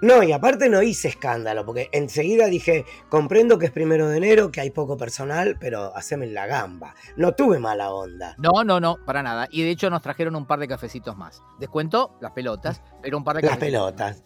No, 0.00 0.22
y 0.22 0.32
aparte 0.32 0.68
no 0.68 0.82
hice 0.82 1.08
escándalo, 1.08 1.64
porque 1.64 1.88
enseguida 1.92 2.46
dije, 2.46 2.84
comprendo 3.08 3.58
que 3.58 3.66
es 3.66 3.72
primero 3.72 4.08
de 4.08 4.16
enero, 4.16 4.50
que 4.50 4.60
hay 4.60 4.70
poco 4.70 4.96
personal, 4.96 5.56
pero 5.60 5.94
haceme 5.96 6.26
la 6.26 6.46
gamba. 6.46 6.94
No 7.16 7.32
tuve 7.32 7.58
mala 7.58 7.92
onda. 7.92 8.34
No, 8.38 8.64
no, 8.64 8.80
no, 8.80 8.96
para 9.04 9.22
nada. 9.22 9.48
Y 9.50 9.62
de 9.62 9.70
hecho 9.70 9.90
nos 9.90 10.02
trajeron 10.02 10.36
un 10.36 10.46
par 10.46 10.58
de 10.58 10.68
cafecitos 10.68 11.16
más. 11.16 11.42
Descuento 11.58 12.16
las 12.20 12.32
pelotas, 12.32 12.82
pero 13.02 13.18
un 13.18 13.24
par 13.24 13.36
de 13.36 13.42
Las 13.42 13.52
cafecitos 13.52 13.80
pelotas. 13.80 14.24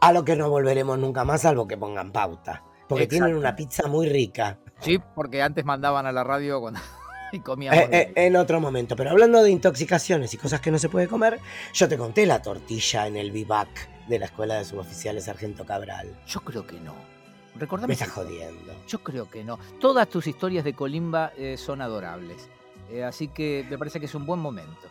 A 0.00 0.12
lo 0.12 0.24
que 0.24 0.36
no 0.36 0.50
volveremos 0.50 0.98
nunca 0.98 1.24
más, 1.24 1.42
salvo 1.42 1.66
que 1.66 1.76
pongan 1.76 2.12
pauta. 2.12 2.62
Porque 2.88 3.06
tienen 3.06 3.34
una 3.34 3.56
pizza 3.56 3.88
muy 3.88 4.08
rica. 4.08 4.58
Sí, 4.80 5.00
porque 5.14 5.42
antes 5.42 5.64
mandaban 5.64 6.06
a 6.06 6.12
la 6.12 6.24
radio 6.24 6.60
cuando 6.60 6.80
y 7.32 7.40
comíamos. 7.40 7.80
Eh, 7.84 7.88
eh, 7.92 8.12
en 8.16 8.36
otro 8.36 8.60
momento. 8.60 8.96
Pero 8.96 9.10
hablando 9.10 9.42
de 9.42 9.50
intoxicaciones 9.50 10.32
y 10.34 10.36
cosas 10.36 10.60
que 10.60 10.70
no 10.70 10.78
se 10.78 10.88
puede 10.88 11.08
comer, 11.08 11.40
yo 11.72 11.88
te 11.88 11.96
conté 11.96 12.26
la 12.26 12.42
tortilla 12.42 13.06
en 13.06 13.16
el 13.16 13.30
vivac 13.30 13.93
de 14.08 14.18
la 14.18 14.26
Escuela 14.26 14.56
de 14.56 14.64
Suboficiales 14.64 15.24
Sargento 15.24 15.64
Cabral. 15.64 16.14
Yo 16.26 16.40
creo 16.40 16.66
que 16.66 16.78
no. 16.80 16.94
Me 17.54 17.60
Recordame 17.60 17.92
estás 17.92 18.08
si- 18.08 18.14
jodiendo. 18.14 18.72
Yo 18.88 18.98
creo 19.02 19.30
que 19.30 19.44
no. 19.44 19.58
Todas 19.80 20.08
tus 20.08 20.26
historias 20.26 20.64
de 20.64 20.74
Colimba 20.74 21.32
eh, 21.36 21.56
son 21.56 21.80
adorables. 21.82 22.48
Eh, 22.90 23.04
así 23.04 23.28
que 23.28 23.64
me 23.70 23.78
parece 23.78 24.00
que 24.00 24.06
es 24.06 24.14
un 24.14 24.26
buen 24.26 24.40
momento. 24.40 24.88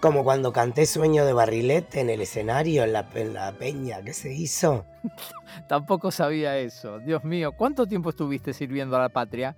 Como 0.00 0.24
cuando 0.24 0.50
canté 0.52 0.86
Sueño 0.86 1.26
de 1.26 1.34
Barrilete 1.34 2.00
en 2.00 2.08
el 2.08 2.22
escenario, 2.22 2.84
en 2.84 2.94
la, 2.94 3.06
en 3.14 3.34
la 3.34 3.52
peña 3.52 4.00
que 4.02 4.14
se 4.14 4.32
hizo. 4.32 4.86
Tampoco 5.68 6.10
sabía 6.10 6.56
eso. 6.56 6.98
Dios 7.00 7.22
mío, 7.24 7.52
¿cuánto 7.52 7.86
tiempo 7.86 8.08
estuviste 8.08 8.54
sirviendo 8.54 8.96
a 8.96 9.00
la 9.00 9.08
patria? 9.10 9.54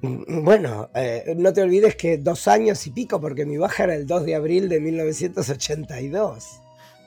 Mm, 0.00 0.42
Bueno, 0.44 0.90
eh, 0.96 1.32
no 1.36 1.52
te 1.52 1.62
olvides 1.62 1.94
que 1.94 2.18
dos 2.18 2.48
años 2.48 2.84
y 2.88 2.90
pico, 2.90 3.20
porque 3.20 3.46
mi 3.46 3.56
baja 3.56 3.84
era 3.84 3.94
el 3.94 4.04
2 4.08 4.24
de 4.24 4.34
abril 4.34 4.68
de 4.68 4.80
1982. 4.80 6.60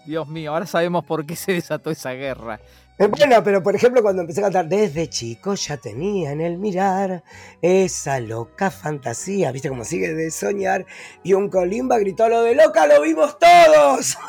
Dios 0.05 0.27
mío, 0.27 0.51
ahora 0.53 0.65
sabemos 0.65 1.05
por 1.05 1.25
qué 1.25 1.35
se 1.35 1.53
desató 1.53 1.91
esa 1.91 2.11
guerra. 2.11 2.59
Eh, 2.97 3.07
Bueno, 3.07 3.43
pero 3.43 3.61
por 3.63 3.75
ejemplo, 3.75 4.01
cuando 4.01 4.21
empecé 4.21 4.41
a 4.41 4.43
cantar 4.43 4.67
desde 4.67 5.07
chico, 5.09 5.53
ya 5.55 5.77
tenía 5.77 6.31
en 6.31 6.41
el 6.41 6.57
mirar 6.57 7.23
esa 7.61 8.19
loca 8.19 8.69
fantasía, 8.71 9.51
¿viste 9.51 9.69
cómo 9.69 9.83
sigue 9.85 10.13
de 10.13 10.29
soñar? 10.31 10.85
Y 11.23 11.33
un 11.33 11.49
colimba 11.49 11.97
gritó 11.99 12.27
lo 12.29 12.41
de 12.43 12.55
loca, 12.55 12.85
lo 12.87 13.01
vimos 13.01 13.37
todos. 13.39 14.17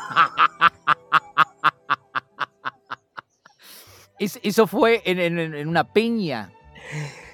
Es- 4.19 4.39
eso 4.43 4.67
fue 4.69 5.03
en, 5.05 5.19
en- 5.19 5.39
en 5.55 5.69
una 5.69 5.93
peña. 5.93 6.53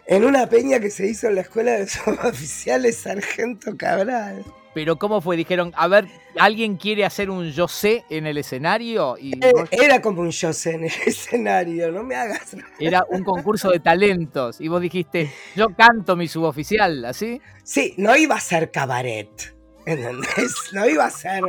En 0.06 0.24
una 0.24 0.46
peña 0.48 0.80
que 0.80 0.90
se 0.90 1.06
hizo 1.06 1.26
en 1.28 1.34
la 1.34 1.42
escuela 1.42 1.72
de 1.72 1.86
suboficiales 1.88 2.96
Sargento 2.96 3.76
Cabral. 3.76 4.42
Pero 4.78 4.96
¿cómo 4.96 5.20
fue? 5.20 5.36
Dijeron, 5.36 5.72
a 5.76 5.88
ver, 5.88 6.06
¿alguien 6.38 6.76
quiere 6.76 7.04
hacer 7.04 7.30
un 7.30 7.50
yo 7.50 7.66
sé 7.66 8.04
en 8.10 8.28
el 8.28 8.38
escenario? 8.38 9.16
Y 9.18 9.32
Eh, 9.44 9.50
vos- 9.52 9.68
Era 9.72 10.00
como 10.00 10.20
un 10.20 10.30
yo 10.30 10.52
sé 10.52 10.74
en 10.74 10.84
el 10.84 10.92
escenario, 11.06 11.90
no 11.90 12.04
me 12.04 12.14
hagas. 12.14 12.56
era 12.78 13.04
un 13.10 13.24
concurso 13.24 13.70
de 13.70 13.80
talentos. 13.80 14.60
Y 14.60 14.68
vos 14.68 14.80
dijiste, 14.80 15.32
yo 15.56 15.66
canto 15.76 16.14
mi 16.14 16.28
suboficial, 16.28 17.04
¿así? 17.06 17.40
Sí, 17.64 17.94
no 17.98 18.14
iba 18.16 18.36
a 18.36 18.40
ser 18.40 18.70
cabaret. 18.70 19.28
¿Entendés? 19.84 20.54
No 20.72 20.88
iba 20.88 21.06
a 21.06 21.10
ser 21.10 21.42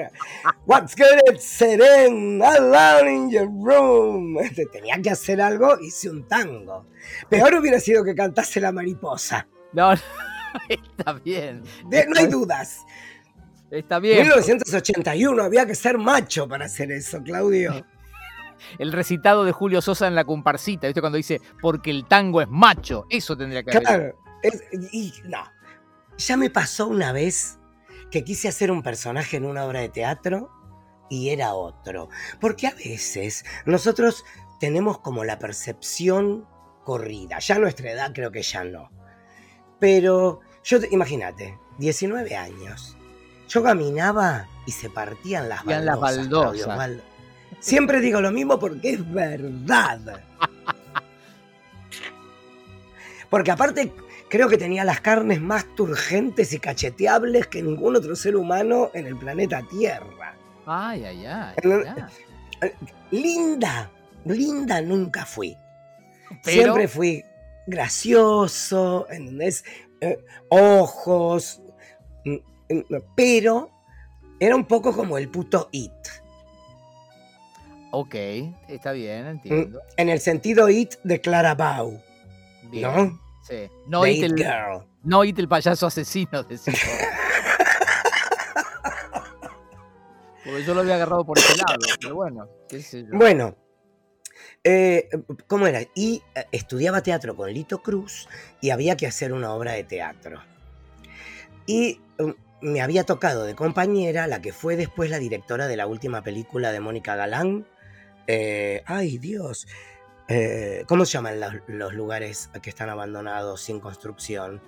What's 0.65 0.95
good 0.95 1.19
at 1.31 1.39
Seren, 1.39 2.41
alone 2.41 3.13
in 3.13 3.29
your 3.29 3.47
room. 3.47 4.39
Este, 4.39 4.65
Tenía 4.65 4.99
que 5.03 5.11
hacer 5.11 5.39
algo, 5.39 5.77
hice 5.79 6.09
un 6.09 6.27
tango. 6.27 6.87
Peor 7.29 7.53
hubiera 7.53 7.79
sido 7.79 8.03
que 8.03 8.15
cantase 8.15 8.59
la 8.59 8.71
mariposa. 8.71 9.47
No, 9.73 9.93
no, 9.93 9.99
está 10.67 11.13
bien. 11.13 11.61
De- 11.89 12.07
no 12.07 12.13
hay 12.17 12.25
dudas. 12.25 12.79
Está 13.71 13.99
bien. 13.99 14.21
1981 14.21 15.43
había 15.43 15.65
que 15.65 15.75
ser 15.75 15.97
macho 15.97 16.47
para 16.47 16.65
hacer 16.65 16.91
eso, 16.91 17.21
Claudio. 17.23 17.85
El 18.77 18.91
recitado 18.91 19.45
de 19.45 19.51
Julio 19.53 19.81
Sosa 19.81 20.07
en 20.07 20.15
la 20.15 20.25
comparsita, 20.25 20.87
¿viste? 20.87 20.99
Cuando 20.99 21.15
dice, 21.17 21.39
porque 21.61 21.91
el 21.91 22.05
tango 22.07 22.41
es 22.41 22.47
macho. 22.49 23.05
Eso 23.09 23.37
tendría 23.37 23.63
que 23.63 23.71
haber. 23.71 23.83
Claro. 23.83 24.19
es- 24.43 24.63
y 24.91 25.13
no. 25.25 25.43
Ya 26.17 26.35
me 26.35 26.49
pasó 26.49 26.87
una 26.87 27.13
vez 27.13 27.57
que 28.11 28.25
quise 28.25 28.49
hacer 28.49 28.69
un 28.71 28.83
personaje 28.83 29.37
en 29.37 29.45
una 29.45 29.63
obra 29.63 29.79
de 29.79 29.87
teatro 29.89 30.49
y 31.09 31.29
era 31.29 31.53
otro. 31.53 32.09
Porque 32.41 32.67
a 32.67 32.71
veces 32.71 33.45
nosotros 33.65 34.25
tenemos 34.59 34.99
como 34.99 35.23
la 35.23 35.39
percepción 35.39 36.45
corrida. 36.83 37.39
Ya 37.39 37.55
a 37.55 37.59
nuestra 37.59 37.91
edad 37.91 38.11
creo 38.13 38.31
que 38.31 38.41
ya 38.41 38.65
no. 38.65 38.91
Pero 39.79 40.41
yo, 40.65 40.81
te- 40.81 40.89
imagínate, 40.91 41.57
19 41.77 42.35
años. 42.35 42.97
Yo 43.49 43.61
caminaba 43.63 44.47
y 44.65 44.71
se 44.71 44.89
partían 44.89 45.49
las 45.49 45.59
Partían 45.59 45.85
las 45.85 45.99
baldosas. 45.99 46.27
Claudio 46.27 46.67
baldosas. 46.67 47.09
Siempre 47.59 47.99
digo 47.99 48.21
lo 48.21 48.31
mismo 48.31 48.57
porque 48.59 48.91
es 48.93 49.11
verdad. 49.13 49.99
Porque 53.29 53.51
aparte 53.51 53.93
creo 54.27 54.49
que 54.49 54.57
tenía 54.57 54.83
las 54.83 55.01
carnes 55.01 55.39
más 55.39 55.65
turgentes 55.75 56.51
y 56.53 56.59
cacheteables 56.59 57.45
que 57.47 57.61
ningún 57.61 57.95
otro 57.95 58.15
ser 58.15 58.35
humano 58.35 58.89
en 58.95 59.05
el 59.05 59.15
planeta 59.15 59.61
Tierra. 59.69 60.33
Ay, 60.65 61.03
ay, 61.05 61.25
ay. 61.25 61.55
Linda, 63.11 63.91
linda 64.25 64.81
nunca 64.81 65.25
fui. 65.25 65.55
Pero- 66.43 66.61
Siempre 66.63 66.87
fui 66.87 67.23
gracioso, 67.67 69.05
¿entendés? 69.11 69.63
Eh, 70.01 70.17
ojos, 70.49 71.61
pero 73.15 73.69
era 74.39 74.55
un 74.55 74.65
poco 74.65 74.93
como 74.95 75.17
el 75.17 75.29
puto 75.29 75.69
It. 75.71 75.91
Ok, 77.91 78.15
está 78.67 78.91
bien, 78.91 79.25
entiendo. 79.25 79.81
En 79.97 80.09
el 80.09 80.19
sentido 80.19 80.69
It 80.69 80.95
de 81.03 81.19
Clara 81.21 81.55
Bau, 81.55 81.99
Bien. 82.69 82.83
¿no? 82.83 83.19
Sí. 83.47 83.67
No 83.87 84.05
It, 84.05 84.23
el, 84.23 84.35
Girl. 84.35 84.85
no 85.03 85.23
It 85.23 85.39
el 85.39 85.47
payaso 85.47 85.87
asesino. 85.87 86.45
Porque 90.45 90.63
yo 90.63 90.73
lo 90.73 90.81
había 90.81 90.95
agarrado 90.95 91.25
por 91.25 91.37
ese 91.37 91.55
lado, 91.57 91.79
pero 91.99 92.15
bueno, 92.15 92.47
qué 92.67 92.81
sé 92.81 93.03
yo. 93.03 93.09
Bueno, 93.17 93.55
eh, 94.63 95.09
¿cómo 95.47 95.67
era? 95.67 95.81
Y 95.95 96.21
eh, 96.35 96.45
estudiaba 96.51 97.01
teatro 97.01 97.35
con 97.35 97.51
Lito 97.51 97.81
Cruz 97.81 98.27
y 98.61 98.69
había 98.69 98.95
que 98.97 99.07
hacer 99.07 99.33
una 99.33 99.53
obra 99.53 99.73
de 99.73 99.83
teatro. 99.83 100.41
Y 101.65 102.01
um, 102.19 102.33
me 102.61 102.81
había 102.81 103.03
tocado 103.03 103.43
de 103.45 103.55
compañera 103.55 104.27
la 104.27 104.41
que 104.41 104.53
fue 104.53 104.75
después 104.75 105.09
la 105.09 105.19
directora 105.19 105.67
de 105.67 105.77
la 105.77 105.87
última 105.87 106.21
película 106.23 106.71
de 106.71 106.79
Mónica 106.79 107.15
Galán. 107.15 107.67
Eh, 108.27 108.83
ay, 108.85 109.17
Dios. 109.17 109.67
Eh, 110.27 110.83
¿Cómo 110.87 111.05
se 111.05 111.13
llaman 111.13 111.39
los, 111.39 111.53
los 111.67 111.93
lugares 111.93 112.49
que 112.61 112.69
están 112.69 112.89
abandonados 112.89 113.61
sin 113.61 113.79
construcción? 113.79 114.61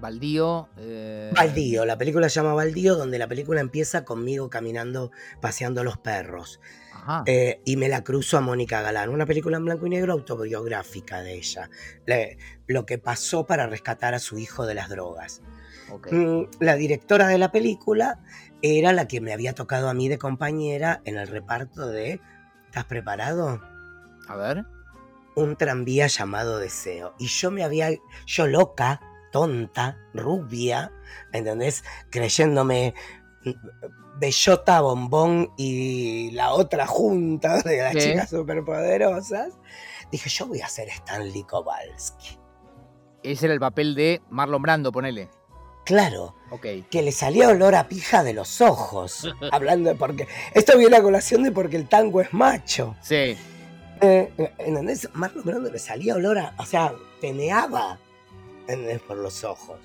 Baldío. 0.00 0.68
eh, 0.76 1.32
Baldío, 1.34 1.84
la 1.84 1.98
película 1.98 2.28
se 2.28 2.36
llama 2.36 2.54
Baldío, 2.54 2.94
donde 2.94 3.18
la 3.18 3.26
película 3.26 3.60
empieza 3.60 4.04
conmigo 4.04 4.48
caminando, 4.48 5.10
paseando 5.40 5.80
a 5.80 5.84
los 5.84 5.98
perros. 5.98 6.60
Ajá. 6.94 7.24
Eh, 7.26 7.60
y 7.64 7.76
me 7.76 7.88
la 7.88 8.04
cruzo 8.04 8.38
a 8.38 8.40
Mónica 8.40 8.80
Galán, 8.80 9.08
una 9.08 9.26
película 9.26 9.56
en 9.56 9.64
blanco 9.64 9.86
y 9.86 9.90
negro 9.90 10.12
autobiográfica 10.12 11.20
de 11.22 11.34
ella. 11.34 11.68
Le- 12.06 12.38
lo 12.68 12.86
que 12.86 12.98
pasó 12.98 13.44
para 13.46 13.66
rescatar 13.66 14.14
a 14.14 14.18
su 14.20 14.38
hijo 14.38 14.66
de 14.66 14.74
las 14.74 14.88
drogas. 14.88 15.42
Mm, 16.10 16.42
La 16.60 16.74
directora 16.76 17.28
de 17.28 17.38
la 17.38 17.50
película 17.50 18.20
era 18.62 18.92
la 18.92 19.08
que 19.08 19.20
me 19.20 19.32
había 19.32 19.54
tocado 19.54 19.88
a 19.88 19.94
mí 19.94 20.08
de 20.08 20.18
compañera 20.18 21.00
en 21.04 21.16
el 21.16 21.28
reparto 21.28 21.86
de 21.86 22.20
¿Estás 22.68 22.84
preparado? 22.84 23.62
A 24.28 24.36
ver. 24.36 24.66
Un 25.34 25.56
tranvía 25.56 26.06
llamado 26.06 26.58
Deseo. 26.58 27.14
Y 27.18 27.28
yo 27.28 27.50
me 27.50 27.64
había, 27.64 27.90
yo 28.26 28.46
loca, 28.46 29.00
tonta, 29.32 29.96
rubia, 30.12 30.92
¿entendés? 31.32 31.82
Creyéndome 32.10 32.94
Bellota 34.18 34.82
Bombón 34.82 35.50
y 35.56 36.30
la 36.32 36.52
otra 36.52 36.86
junta 36.86 37.62
de 37.62 37.78
las 37.78 37.96
chicas 37.96 38.28
superpoderosas, 38.28 39.54
dije, 40.12 40.28
yo 40.28 40.46
voy 40.46 40.60
a 40.60 40.68
ser 40.68 40.88
Stanley 40.88 41.44
Kowalski. 41.44 42.38
Ese 43.22 43.46
era 43.46 43.54
el 43.54 43.60
papel 43.60 43.94
de 43.94 44.20
Marlon 44.28 44.60
Brando, 44.60 44.92
ponele. 44.92 45.30
Claro, 45.88 46.34
que 46.90 47.00
le 47.00 47.12
salía 47.12 47.48
olor 47.48 47.74
a 47.74 47.88
pija 47.88 48.22
de 48.22 48.34
los 48.34 48.60
ojos, 48.60 49.26
hablando 49.52 49.88
de 49.88 49.96
porque... 49.96 50.28
Esto 50.52 50.76
viene 50.76 50.98
a 50.98 51.02
colación 51.02 51.44
de 51.44 51.50
porque 51.50 51.76
el 51.76 51.88
tango 51.88 52.20
es 52.20 52.34
macho. 52.34 52.94
Sí. 53.00 53.38
Eh, 54.02 54.52
¿Entendés? 54.58 55.08
Marlon 55.14 55.46
Brando 55.46 55.72
le 55.72 55.78
salía 55.78 56.14
olor 56.14 56.40
a... 56.40 56.54
O 56.58 56.66
sea, 56.66 56.92
¿entendés? 57.22 59.00
por 59.00 59.16
los 59.16 59.44
ojos. 59.44 59.80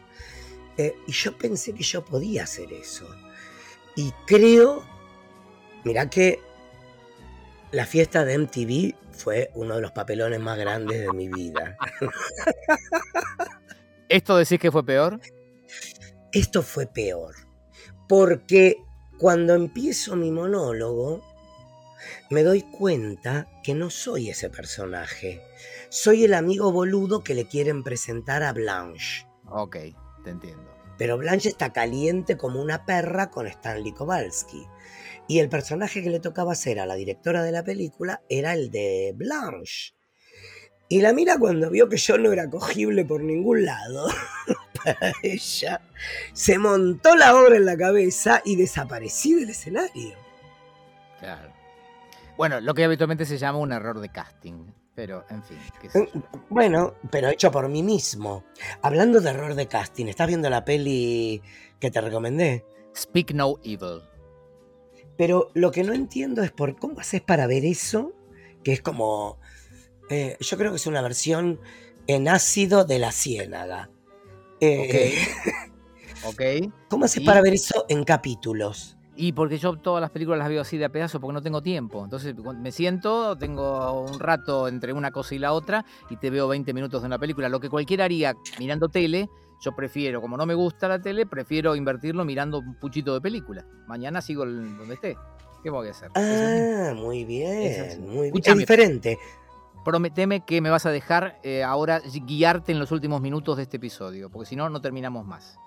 Eh, 0.76 0.94
y 1.08 1.14
yo 1.14 1.38
pensé 1.38 1.74
que 1.74 1.84
yo 1.84 2.04
podía 2.04 2.44
hacer 2.44 2.74
eso. 2.74 3.08
Y 3.96 4.12
creo... 4.28 4.84
Mirá 5.86 6.10
que 6.10 6.42
la 7.72 7.86
fiesta 7.86 8.26
de 8.26 8.40
MTV 8.40 8.94
fue 9.14 9.52
uno 9.54 9.76
de 9.76 9.82
los 9.82 9.94
papelones 9.94 10.42
más 10.42 10.58
grandes 10.58 11.00
de 11.00 11.14
mi 11.14 11.30
vida. 11.30 11.78
¿Esto 14.10 14.36
decís 14.36 14.60
que 14.60 14.70
fue 14.70 14.86
peor? 14.86 15.22
Esto 16.34 16.64
fue 16.64 16.88
peor. 16.88 17.36
Porque 18.10 18.78
cuando 19.20 19.54
empiezo 19.54 20.16
mi 20.16 20.32
monólogo, 20.32 21.22
me 22.32 22.42
doy 22.42 22.64
cuenta 22.64 23.48
que 23.64 23.76
no 23.76 23.92
soy 23.92 24.30
ese 24.30 24.50
personaje. 24.50 25.44
Soy 25.90 26.24
el 26.24 26.34
amigo 26.34 26.72
boludo 26.72 27.24
que 27.24 27.36
le 27.36 27.46
quieren 27.46 27.84
presentar 27.84 28.42
a 28.42 28.52
Blanche. 28.52 29.28
Ok, 29.48 29.78
te 30.24 30.32
entiendo. 30.32 30.74
Pero 30.98 31.20
Blanche 31.20 31.50
está 31.50 31.72
caliente 31.72 32.36
como 32.36 32.60
una 32.60 32.84
perra 32.84 33.30
con 33.30 33.46
Stanley 33.46 33.92
Kowalski. 33.92 34.66
Y 35.28 35.38
el 35.38 35.50
personaje 35.50 36.02
que 36.02 36.10
le 36.10 36.20
tocaba 36.20 36.54
hacer 36.54 36.80
a 36.80 36.88
la 36.88 36.96
directora 36.96 37.44
de 37.44 37.52
la 37.52 37.64
película 37.64 38.24
era 38.28 38.54
el 38.54 38.72
de 38.72 39.14
Blanche. 39.16 39.94
Y 40.90 41.02
la 41.02 41.14
mira 41.14 41.38
cuando 41.38 41.70
vio 41.70 41.90
que 41.90 41.98
yo 41.98 42.18
no 42.18 42.32
era 42.32 42.50
cogible 42.50 43.06
por 43.06 43.22
ningún 43.22 43.66
lado 43.66 44.08
ella, 45.24 45.82
se 46.34 46.58
montó 46.58 47.16
la 47.16 47.36
obra 47.36 47.58
en 47.58 47.66
la 47.66 47.78
cabeza 47.78 48.42
y 48.46 48.56
desaparecí 48.56 49.34
del 49.34 49.50
escenario. 49.50 50.16
Claro. 51.20 51.54
Bueno, 52.38 52.60
lo 52.60 52.74
que 52.74 52.84
habitualmente 52.84 53.26
se 53.26 53.38
llama 53.38 53.60
un 53.60 53.72
error 53.72 54.00
de 54.00 54.10
casting. 54.10 54.66
Pero, 54.96 55.26
en 55.30 55.44
fin. 55.44 55.58
qué 55.82 55.90
sé 55.90 56.08
yo. 56.14 56.22
Bueno, 56.50 56.94
pero 57.10 57.30
hecho 57.30 57.52
por 57.52 57.68
mí 57.68 57.82
mismo. 57.82 58.44
Hablando 58.84 59.22
de 59.22 59.30
error 59.32 59.56
de 59.56 59.68
casting, 59.68 60.06
¿estás 60.06 60.28
viendo 60.28 60.50
la 60.52 60.66
peli 60.66 61.42
que 61.80 61.90
te 61.90 62.00
recomendé? 62.00 62.64
Speak 62.96 63.32
no 63.34 63.58
evil. 63.64 64.02
Pero 65.18 65.50
lo 65.56 65.72
que 65.72 65.84
no 65.84 65.94
entiendo 65.94 66.44
es 66.44 66.52
por 66.52 66.78
cómo 66.78 67.00
haces 67.00 67.22
para 67.22 67.48
ver 67.48 67.66
eso, 67.66 68.14
que 68.64 68.74
es 68.74 68.82
como. 68.82 69.40
eh, 70.10 70.38
yo 70.40 70.58
creo 70.58 70.72
que 70.72 70.78
es 70.78 70.86
una 70.86 71.02
versión 71.02 71.60
en 72.06 72.28
ácido 72.28 72.86
de 72.86 73.00
la 73.00 73.12
ciénaga. 73.12 73.90
Eh, 74.64 75.14
Ok. 76.26 76.42
¿Cómo 76.88 77.06
haces 77.06 77.24
para 77.24 77.42
ver 77.42 77.54
eso 77.54 77.86
en 77.90 78.04
capítulos? 78.04 78.98
Y 79.16 79.34
porque 79.34 79.58
yo 79.58 79.76
todas 79.76 80.02
las 80.02 80.10
películas 80.10 80.40
las 80.40 80.50
veo 80.50 80.62
así 80.62 80.78
de 80.78 80.86
a 80.86 80.90
pedazo 80.90 81.20
porque 81.20 81.34
no 81.34 81.42
tengo 81.42 81.62
tiempo. 81.62 82.04
Entonces 82.04 82.34
me 82.36 82.72
siento, 82.72 83.38
tengo 83.38 84.02
un 84.02 84.20
rato 84.20 84.68
entre 84.68 84.94
una 84.94 85.12
cosa 85.12 85.36
y 85.36 85.40
la 85.40 85.54
otra 85.54 85.86
y 86.10 86.18
te 86.18 86.30
veo 86.30 86.48
20 86.48 86.74
minutos 86.74 87.02
de 87.02 87.08
una 87.08 87.20
película. 87.20 87.50
Lo 87.50 87.60
que 87.60 87.70
cualquiera 87.70 88.06
haría 88.06 88.34
mirando 88.58 88.90
tele, 88.90 89.30
yo 89.62 89.76
prefiero, 89.76 90.20
como 90.22 90.38
no 90.38 90.46
me 90.46 90.56
gusta 90.56 90.88
la 90.88 91.00
tele, 91.00 91.26
prefiero 91.26 91.76
invertirlo 91.76 92.26
mirando 92.26 92.60
un 92.60 92.76
puchito 92.76 93.14
de 93.14 93.22
película. 93.22 93.66
Mañana 93.88 94.22
sigo 94.22 94.46
donde 94.46 94.96
esté. 94.96 95.18
¿Qué 95.62 95.70
voy 95.70 95.88
a 95.88 95.92
hacer? 95.92 96.10
Ah, 96.16 96.94
muy 96.96 97.24
bien, 97.24 98.10
muy 98.10 98.32
bien. 98.32 98.44
Es 98.46 98.58
diferente. 98.58 99.20
Prometeme 99.84 100.46
que 100.46 100.62
me 100.62 100.70
vas 100.70 100.86
a 100.86 100.92
dejar 100.92 101.40
eh, 101.44 101.64
ahora 101.64 102.02
guiarte 102.26 102.72
en 102.72 102.80
los 102.80 102.92
últimos 102.92 103.22
minutos 103.22 103.58
de 103.58 103.64
este 103.64 103.78
episodio, 103.78 104.30
porque 104.30 104.48
si 104.50 104.56
no, 104.56 104.70
no 104.70 104.82
terminamos 104.82 105.26
más. 105.26 105.58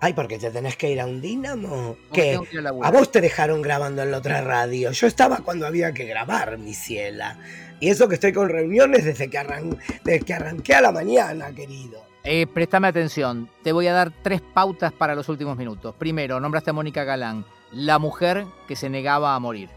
Ay, 0.00 0.12
porque 0.12 0.38
te 0.38 0.50
tenés 0.52 0.76
que 0.76 0.90
ir 0.92 1.00
a 1.00 1.06
un 1.06 1.20
dínamo. 1.20 1.96
Que 2.12 2.38
a 2.82 2.90
vos 2.92 3.10
te 3.10 3.20
dejaron 3.20 3.62
grabando 3.62 4.02
en 4.02 4.12
la 4.12 4.18
otra 4.18 4.40
radio. 4.42 4.92
Yo 4.92 5.08
estaba 5.08 5.38
cuando 5.38 5.66
había 5.66 5.92
que 5.92 6.04
grabar, 6.04 6.56
mi 6.58 6.72
ciela. 6.72 7.36
Y 7.80 7.90
eso 7.90 8.08
que 8.08 8.14
estoy 8.14 8.32
con 8.32 8.48
reuniones 8.48 9.04
desde 9.04 9.28
que, 9.28 9.38
arran- 9.38 9.76
desde 10.04 10.20
que 10.24 10.34
arranqué 10.34 10.74
a 10.76 10.80
la 10.82 10.92
mañana, 10.92 11.52
querido. 11.52 12.00
Eh, 12.22 12.46
préstame 12.46 12.86
atención, 12.88 13.48
te 13.64 13.72
voy 13.72 13.86
a 13.88 13.92
dar 13.92 14.12
tres 14.22 14.40
pautas 14.40 14.92
para 14.92 15.14
los 15.16 15.28
últimos 15.28 15.56
minutos. 15.56 15.94
Primero, 15.96 16.38
nombraste 16.38 16.70
a 16.70 16.74
Mónica 16.74 17.02
Galán, 17.02 17.44
la 17.72 17.98
mujer 17.98 18.44
que 18.68 18.76
se 18.76 18.88
negaba 18.90 19.34
a 19.34 19.38
morir. 19.40 19.68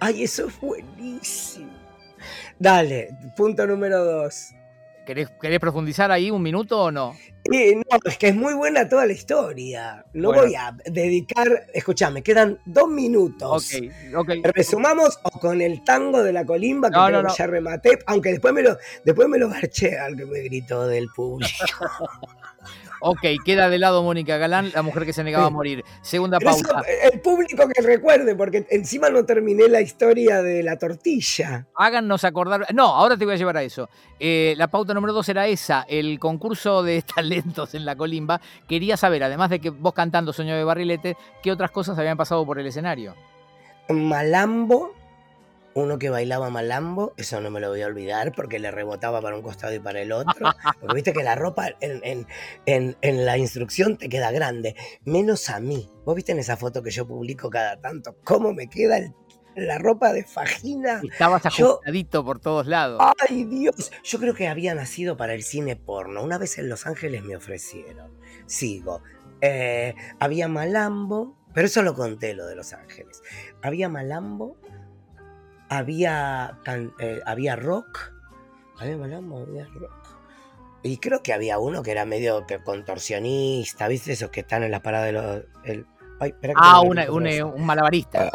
Ay, 0.00 0.24
eso 0.24 0.46
es 0.48 0.58
buenísimo. 0.60 1.70
Dale, 2.58 3.10
punto 3.36 3.66
número 3.66 4.04
dos. 4.04 4.50
¿Querés, 5.06 5.28
querés 5.40 5.58
profundizar 5.58 6.12
ahí 6.12 6.30
un 6.30 6.40
minuto 6.42 6.78
o 6.84 6.90
no? 6.92 7.16
No, 7.50 7.98
es 8.04 8.16
que 8.18 8.28
es 8.28 8.36
muy 8.36 8.54
buena 8.54 8.88
toda 8.88 9.06
la 9.06 9.12
historia. 9.12 10.04
No 10.12 10.28
Bueno. 10.28 10.42
voy 10.44 10.54
a 10.54 10.76
dedicar. 10.84 11.66
Escúchame, 11.74 12.22
quedan 12.22 12.58
dos 12.64 12.88
minutos. 12.88 13.72
Ok, 13.74 14.14
ok. 14.14 14.30
Resumamos 14.54 15.18
o 15.24 15.30
con 15.40 15.60
el 15.62 15.82
tango 15.82 16.22
de 16.22 16.32
la 16.32 16.44
colimba 16.44 16.90
que 16.90 16.96
No, 16.96 17.06
creo 17.06 17.22
no, 17.22 17.28
que 17.28 17.32
no. 17.32 17.36
ya 17.36 17.46
rematé, 17.48 17.98
aunque 18.06 18.30
después 18.30 18.54
me 18.54 18.62
lo, 18.62 18.76
después 19.04 19.26
me 19.28 19.38
lo 19.38 19.48
garché 19.48 19.98
al 19.98 20.16
que 20.16 20.26
me 20.26 20.40
gritó 20.42 20.86
del 20.86 21.08
público. 21.08 21.50
Ok, 23.00 23.20
queda 23.44 23.68
de 23.68 23.78
lado 23.78 24.02
Mónica 24.02 24.36
Galán, 24.36 24.70
la 24.74 24.82
mujer 24.82 25.06
que 25.06 25.12
se 25.12 25.24
negaba 25.24 25.46
a 25.46 25.50
morir. 25.50 25.84
Segunda 26.02 26.38
Pero 26.38 26.50
eso, 26.50 26.62
pauta. 26.62 26.88
el 27.10 27.20
público 27.20 27.66
que 27.68 27.82
recuerde, 27.82 28.34
porque 28.34 28.66
encima 28.70 29.08
no 29.08 29.24
terminé 29.24 29.68
la 29.68 29.80
historia 29.80 30.42
de 30.42 30.62
la 30.62 30.78
tortilla. 30.78 31.66
Háganos 31.74 32.24
acordar. 32.24 32.66
No, 32.74 32.86
ahora 32.94 33.16
te 33.16 33.24
voy 33.24 33.34
a 33.34 33.38
llevar 33.38 33.56
a 33.56 33.62
eso. 33.62 33.88
Eh, 34.18 34.54
la 34.58 34.68
pauta 34.68 34.92
número 34.92 35.12
dos 35.12 35.28
era 35.28 35.46
esa, 35.46 35.86
el 35.88 36.18
concurso 36.18 36.82
de 36.82 37.02
talentos 37.14 37.74
en 37.74 37.84
la 37.84 37.96
colimba. 37.96 38.40
Quería 38.68 38.96
saber, 38.96 39.24
además 39.24 39.50
de 39.50 39.60
que 39.60 39.70
vos 39.70 39.94
cantando 39.94 40.32
Sueño 40.32 40.54
de 40.54 40.64
Barrilete, 40.64 41.16
qué 41.42 41.52
otras 41.52 41.70
cosas 41.70 41.98
habían 41.98 42.16
pasado 42.16 42.44
por 42.44 42.58
el 42.58 42.66
escenario. 42.66 43.14
Malambo, 43.88 44.94
uno 45.80 45.98
que 45.98 46.10
bailaba 46.10 46.50
malambo, 46.50 47.12
eso 47.16 47.40
no 47.40 47.50
me 47.50 47.60
lo 47.60 47.68
voy 47.70 47.82
a 47.82 47.86
olvidar 47.86 48.32
porque 48.34 48.58
le 48.58 48.70
rebotaba 48.70 49.20
para 49.20 49.36
un 49.36 49.42
costado 49.42 49.74
y 49.74 49.78
para 49.80 50.00
el 50.00 50.12
otro. 50.12 50.32
Porque 50.80 50.94
viste 50.94 51.12
que 51.12 51.22
la 51.22 51.34
ropa 51.34 51.68
en, 51.80 52.00
en- 52.04 52.26
en- 52.66 52.96
en 53.00 53.24
la 53.26 53.36
instrucción 53.38 53.96
te 53.96 54.08
queda 54.08 54.30
grande, 54.30 54.76
menos 55.04 55.48
a 55.50 55.60
mí. 55.60 55.90
Vos 56.04 56.14
viste 56.14 56.32
en 56.32 56.38
esa 56.38 56.56
foto 56.56 56.82
que 56.82 56.90
yo 56.90 57.06
publico 57.06 57.50
cada 57.50 57.80
tanto, 57.80 58.16
cómo 58.24 58.52
me 58.52 58.68
queda 58.68 58.98
el- 58.98 59.12
la 59.56 59.78
ropa 59.78 60.12
de 60.12 60.24
fajina. 60.24 61.00
Estabas 61.02 61.42
Yo- 61.56 61.72
ajustadito 61.72 62.24
por 62.24 62.38
todos 62.40 62.66
lados. 62.66 63.02
Ay 63.28 63.44
Dios, 63.44 63.90
yo 64.04 64.18
creo 64.20 64.32
que 64.34 64.46
había 64.48 64.74
nacido 64.74 65.16
para 65.16 65.34
el 65.34 65.42
cine 65.42 65.74
porno. 65.76 66.22
Una 66.22 66.38
vez 66.38 66.56
en 66.58 66.68
Los 66.68 66.86
Ángeles 66.86 67.24
me 67.24 67.34
ofrecieron. 67.36 68.12
Sigo. 68.46 69.02
Eh, 69.42 69.94
había 70.18 70.48
Malambo, 70.48 71.36
pero 71.52 71.66
eso 71.66 71.82
lo 71.82 71.94
conté 71.94 72.34
lo 72.34 72.46
de 72.46 72.54
Los 72.54 72.72
Ángeles. 72.72 73.22
Había 73.62 73.88
Malambo, 73.88 74.56
había, 75.70 76.58
can- 76.64 76.92
eh, 76.98 77.20
había 77.24 77.56
rock, 77.56 78.12
había 78.78 78.96
Malambo, 78.98 79.38
había 79.48 79.64
rock. 79.66 79.90
Y 80.82 80.96
creo 80.98 81.22
que 81.22 81.32
había 81.32 81.58
uno 81.58 81.82
que 81.82 81.90
era 81.92 82.04
medio 82.04 82.44
contorsionista, 82.64 83.86
¿viste? 83.88 84.12
Esos 84.12 84.30
que 84.30 84.40
están 84.40 84.62
en 84.62 84.70
la 84.70 84.82
parada 84.82 85.04
de 85.06 85.12
los... 85.12 85.42
el- 85.64 85.86
ay, 86.20 86.34
Ah, 86.56 86.80
una- 86.82 87.02
un, 87.10 87.22
poner- 87.24 87.44
un 87.44 87.64
malabarista. 87.64 88.30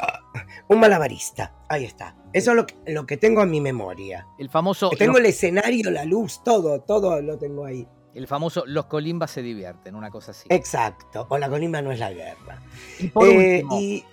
un 0.69 0.79
malabarista, 0.79 1.53
ahí 1.69 1.85
está. 1.85 2.15
Eso 2.33 2.51
es 2.51 2.57
lo 2.57 2.65
que, 2.65 2.75
lo 2.87 3.05
que 3.05 3.17
tengo 3.17 3.43
en 3.43 3.49
mi 3.51 3.61
memoria. 3.61 4.27
El 4.39 4.49
famoso, 4.49 4.89
Que 4.89 4.95
tengo 4.97 5.13
los, 5.13 5.19
el 5.21 5.25
escenario, 5.27 5.91
la 5.91 6.05
luz, 6.05 6.41
todo, 6.43 6.81
todo 6.81 7.21
lo 7.21 7.37
tengo 7.37 7.65
ahí. 7.65 7.87
el 8.13 8.27
famoso 8.27 8.63
Los 8.65 8.85
Colimbas 8.85 9.31
se 9.31 9.41
divierten, 9.41 9.95
una 9.95 10.09
cosa 10.11 10.31
así. 10.31 10.47
Exacto. 10.51 11.25
O 11.29 11.37
la 11.37 11.49
colimba 11.49 11.81
no 11.81 11.91
es 11.91 11.99
la 11.99 12.11
guerra. 12.13 12.59
Y 12.99 13.07
por 13.07 13.27
Eh, 13.27 13.61
último, 13.63 13.79
y 13.79 14.05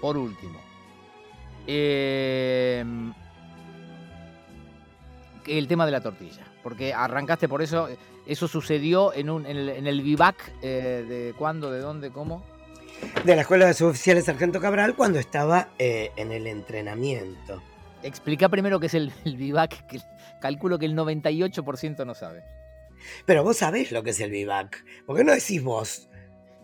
por 0.00 0.16
último, 0.16 0.58
eh, 1.66 2.84
el 5.46 5.68
tema 5.68 5.86
de 5.86 5.92
la 5.92 6.00
tortilla. 6.00 6.44
Porque 6.62 6.94
arrancaste 6.94 7.48
por 7.48 7.62
eso. 7.62 7.88
Eso 8.26 8.46
sucedió 8.46 9.12
en, 9.12 9.30
un, 9.30 9.46
en, 9.46 9.56
el, 9.56 9.68
en 9.68 9.86
el 9.86 10.00
vivac 10.00 10.36
eh, 10.62 11.04
de 11.08 11.34
cuándo, 11.36 11.72
de 11.72 11.80
dónde, 11.80 12.10
cómo. 12.10 12.44
de 13.24 13.34
la 13.34 13.42
Escuela 13.42 13.66
de 13.66 13.74
Suboficiales 13.74 14.26
Sargento 14.26 14.60
Cabral 14.60 14.94
cuando 14.94 15.18
estaba 15.18 15.70
eh, 15.78 16.12
en 16.16 16.30
el 16.30 16.46
entrenamiento. 16.46 17.60
Explica 18.04 18.48
primero 18.48 18.78
qué 18.78 18.86
es 18.86 18.94
el, 18.94 19.12
el 19.24 19.36
vivac, 19.36 19.86
que 19.88 20.00
calculo 20.40 20.78
que 20.78 20.86
el 20.86 20.96
98% 20.96 22.06
no 22.06 22.14
sabe. 22.14 22.44
Pero 23.26 23.42
vos 23.42 23.56
sabés 23.56 23.90
lo 23.90 24.04
que 24.04 24.10
es 24.10 24.20
el 24.20 24.30
vivac. 24.30 24.84
¿Por 25.04 25.16
qué 25.16 25.24
no 25.24 25.32
decís 25.32 25.62
vos? 25.62 26.08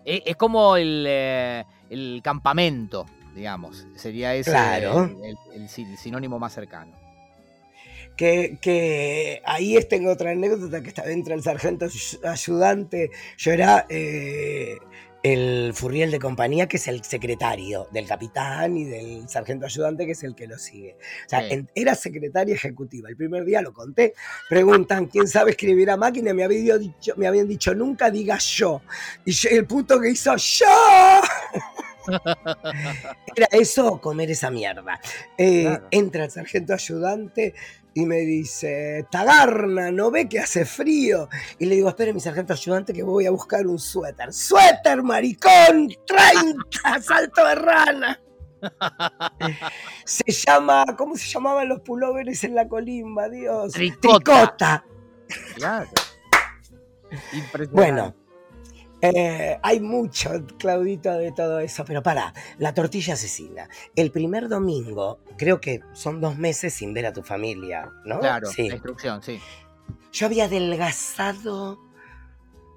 Es, 0.04 0.22
es 0.26 0.36
como 0.36 0.76
el, 0.76 1.04
eh, 1.08 1.64
el 1.90 2.20
campamento, 2.22 3.06
digamos. 3.34 3.86
Sería 3.96 4.34
ese 4.34 4.50
Claro. 4.50 5.04
el, 5.04 5.24
el- 5.54 5.62
el 5.62 5.68
sin- 5.68 5.96
sinónimo 5.96 6.38
más 6.38 6.54
cercano. 6.54 6.92
Que, 8.16 8.58
que 8.60 9.42
ahí 9.44 9.78
tengo 9.88 10.10
otra 10.10 10.32
anécdota 10.32 10.82
que 10.82 10.88
estaba 10.88 11.08
entre 11.10 11.34
el 11.34 11.42
sargento 11.42 11.86
ayu- 11.86 12.18
ayudante. 12.28 13.10
Yo 13.36 13.52
era 13.52 13.86
eh, 13.88 14.76
el 15.22 15.70
furriel 15.72 16.10
de 16.10 16.18
compañía, 16.18 16.66
que 16.66 16.78
es 16.78 16.88
el 16.88 17.04
secretario 17.04 17.86
del 17.92 18.08
capitán 18.08 18.76
y 18.76 18.84
del 18.86 19.28
sargento 19.28 19.66
ayudante, 19.66 20.04
que 20.04 20.12
es 20.12 20.24
el 20.24 20.34
que 20.34 20.48
lo 20.48 20.58
sigue. 20.58 20.96
O 21.26 21.28
sea, 21.28 21.48
Sí. 21.48 21.64
era 21.76 21.94
secretaria 21.94 22.56
ejecutiva. 22.56 23.08
El 23.08 23.16
primer 23.16 23.44
día 23.44 23.62
lo 23.62 23.72
conté. 23.72 24.14
Preguntan 24.48 25.06
quién 25.06 25.28
sabe 25.28 25.52
escribir 25.52 25.88
a 25.88 25.96
máquina. 25.96 26.34
Me, 26.34 26.42
había 26.42 26.76
dicho, 26.76 27.14
me 27.16 27.28
habían 27.28 27.46
dicho 27.46 27.72
nunca 27.72 28.10
diga 28.10 28.36
yo. 28.38 28.82
Y 29.24 29.30
yo- 29.30 29.50
el 29.50 29.64
punto 29.64 30.00
que 30.00 30.10
hizo 30.10 30.34
yo. 30.36 30.66
Era 33.34 33.48
eso 33.50 33.86
o 33.86 34.00
comer 34.00 34.30
esa 34.30 34.50
mierda. 34.50 35.00
Eh, 35.36 35.64
Claro. 35.64 35.86
Entra 35.90 36.24
el 36.24 36.30
sargento 36.30 36.72
ayudante 36.74 37.54
y 37.94 38.06
me 38.06 38.18
dice, 38.20 39.06
Tagarna, 39.10 39.90
¿no 39.90 40.10
ve 40.10 40.28
que 40.28 40.38
hace 40.38 40.64
frío? 40.64 41.28
Y 41.58 41.66
le 41.66 41.74
digo, 41.76 41.88
espere 41.88 42.12
mi 42.12 42.20
sargento 42.20 42.52
ayudante 42.52 42.92
que 42.92 43.02
voy 43.02 43.26
a 43.26 43.30
buscar 43.30 43.66
un 43.66 43.78
suéter. 43.78 44.32
¡Suéter, 44.32 45.02
maricón! 45.02 45.88
¡30! 46.06 47.00
¡Salto 47.02 47.44
de 47.44 47.54
rana! 47.56 48.20
Se 50.04 50.24
llama, 50.32 50.84
¿cómo 50.96 51.16
se 51.16 51.26
llamaban 51.28 51.68
los 51.68 51.80
pulóveres 51.80 52.42
en 52.44 52.54
la 52.54 52.68
colimba? 52.68 53.28
Dios. 53.28 53.72
Tricota. 53.72 54.18
Tricota. 54.18 54.84
Claro. 55.56 55.90
Impresionante. 57.32 57.72
Bueno, 57.72 58.14
eh, 59.00 59.58
hay 59.62 59.80
mucho, 59.80 60.30
Claudito, 60.58 61.12
de 61.12 61.32
todo 61.32 61.60
eso, 61.60 61.84
pero 61.84 62.02
para, 62.02 62.32
la 62.58 62.74
tortilla 62.74 63.14
asesina. 63.14 63.68
El 63.94 64.10
primer 64.10 64.48
domingo, 64.48 65.20
creo 65.36 65.60
que 65.60 65.80
son 65.92 66.20
dos 66.20 66.36
meses 66.36 66.74
sin 66.74 66.92
ver 66.94 67.06
a 67.06 67.12
tu 67.12 67.22
familia, 67.22 67.90
¿no? 68.04 68.18
Claro, 68.20 68.48
Sí. 68.48 68.68
la 68.68 68.74
instrucción, 68.74 69.22
sí. 69.22 69.40
Yo 70.12 70.26
había 70.26 70.44
adelgazado, 70.46 71.78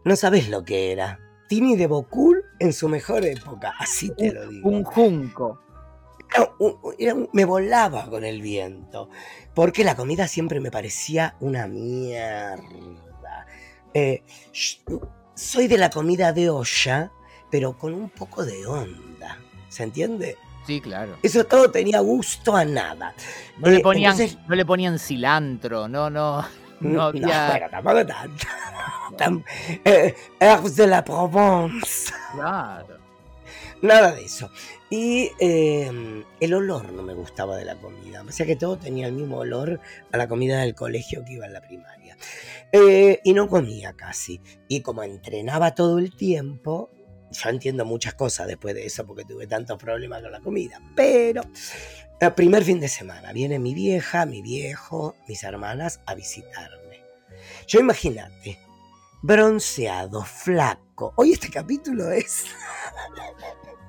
no 0.05 0.15
sabes 0.15 0.49
lo 0.49 0.63
que 0.63 0.91
era. 0.91 1.19
Tini 1.47 1.75
de 1.75 1.87
Bocul 1.87 2.45
en 2.59 2.71
su 2.71 2.87
mejor 2.87 3.25
época, 3.25 3.73
así 3.79 4.09
te 4.15 4.31
lo 4.31 4.47
digo. 4.47 4.69
Un 4.69 4.83
junco. 4.83 5.59
Era 6.33 6.49
un- 6.59 6.77
era 6.97 7.13
un- 7.13 7.29
me 7.33 7.43
volaba 7.43 8.09
con 8.09 8.23
el 8.23 8.41
viento, 8.41 9.09
porque 9.53 9.83
la 9.83 9.95
comida 9.97 10.27
siempre 10.29 10.59
me 10.61 10.71
parecía 10.71 11.35
una 11.41 11.67
mierda. 11.67 13.45
Eh, 13.93 14.23
soy 15.35 15.67
de 15.67 15.77
la 15.77 15.89
comida 15.89 16.33
de 16.33 16.49
olla, 16.49 17.11
pero 17.49 17.77
con 17.77 17.93
un 17.93 18.09
poco 18.09 18.45
de 18.45 18.65
onda, 18.65 19.37
¿se 19.69 19.83
entiende? 19.83 20.37
Sí, 20.67 20.79
claro. 20.79 21.17
Eso 21.23 21.43
todo 21.45 21.71
tenía 21.71 21.99
gusto 22.01 22.55
a 22.55 22.63
nada. 22.65 23.13
No, 23.57 23.69
le 23.69 23.77
Eh, 23.77 23.79
ponían, 23.81 24.11
entonces- 24.13 24.37
no 24.47 24.55
le 24.55 24.65
ponían 24.65 24.99
cilantro, 24.99 25.87
no, 25.87 26.09
no. 26.09 26.45
No 26.81 27.01
había. 27.03 27.49
bueno, 27.49 27.67
tampoco 27.69 28.05
tanto. 28.05 28.45
Eh, 29.85 30.15
herbes 30.39 30.75
de 30.77 30.87
la 30.87 31.03
Provence. 31.03 32.11
Claro. 32.33 32.97
Nada 33.81 34.13
de 34.13 34.23
eso. 34.25 34.49
Y 34.89 35.29
eh, 35.39 36.23
el 36.39 36.53
olor 36.53 36.91
no 36.91 37.03
me 37.03 37.13
gustaba 37.13 37.55
de 37.57 37.65
la 37.65 37.75
comida. 37.75 38.23
O 38.27 38.31
sea 38.31 38.45
que 38.45 38.55
todo 38.55 38.77
tenía 38.77 39.07
el 39.07 39.13
mismo 39.13 39.37
olor 39.39 39.79
a 40.11 40.17
la 40.17 40.27
comida 40.27 40.61
del 40.61 40.73
colegio 40.75 41.23
que 41.25 41.33
iba 41.33 41.45
en 41.45 41.53
la 41.53 41.61
primaria. 41.61 42.15
Eh, 42.71 43.19
y 43.23 43.33
no 43.33 43.47
comía 43.47 43.93
casi. 43.93 44.41
Y 44.67 44.81
como 44.81 45.03
entrenaba 45.03 45.75
todo 45.75 45.99
el 45.99 46.15
tiempo, 46.15 46.89
yo 47.31 47.49
entiendo 47.49 47.85
muchas 47.85 48.13
cosas 48.13 48.47
después 48.47 48.75
de 48.75 48.85
eso 48.85 49.05
porque 49.05 49.25
tuve 49.25 49.47
tantos 49.47 49.77
problemas 49.77 50.21
con 50.21 50.31
la 50.31 50.39
comida. 50.39 50.81
Pero 50.95 51.43
primer 52.29 52.63
fin 52.63 52.79
de 52.79 52.87
semana 52.87 53.33
viene 53.33 53.57
mi 53.57 53.73
vieja, 53.73 54.27
mi 54.27 54.43
viejo, 54.43 55.15
mis 55.27 55.43
hermanas 55.43 56.01
a 56.05 56.13
visitarme. 56.13 57.01
Yo 57.67 57.79
imagínate, 57.79 58.59
bronceado, 59.23 60.23
flaco. 60.23 61.13
Hoy 61.15 61.33
este 61.33 61.49
capítulo 61.49 62.11
es 62.11 62.45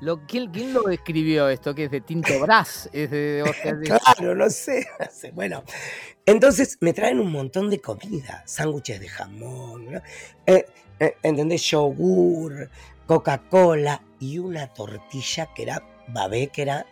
Lo, 0.02 0.26
¿quién, 0.26 0.50
quién 0.50 0.72
lo 0.74 0.88
escribió 0.88 1.48
esto? 1.48 1.76
Que 1.76 1.84
es 1.84 1.90
de 1.92 2.00
Tinto 2.00 2.40
Brass. 2.40 2.90
Es 2.92 3.08
de, 3.12 3.44
o 3.48 3.52
sea, 3.52 3.72
de- 3.74 3.84
Claro, 3.86 4.34
no 4.34 4.50
sé, 4.50 4.84
no 4.98 5.06
sé. 5.08 5.30
Bueno, 5.30 5.62
entonces 6.26 6.76
me 6.80 6.92
traen 6.92 7.20
un 7.20 7.30
montón 7.30 7.70
de 7.70 7.80
comida, 7.80 8.42
sándwiches 8.44 8.98
de 8.98 9.08
jamón, 9.08 9.92
¿no? 9.92 10.02
Eh, 10.44 10.66
eh, 10.98 11.16
¿entendés? 11.22 11.62
Yogur, 11.70 12.68
Coca-Cola 13.06 14.02
y 14.18 14.38
una 14.38 14.66
tortilla 14.74 15.48
que 15.54 15.62
era 15.62 15.80
babé, 16.08 16.48
que 16.48 16.62
era 16.62 16.84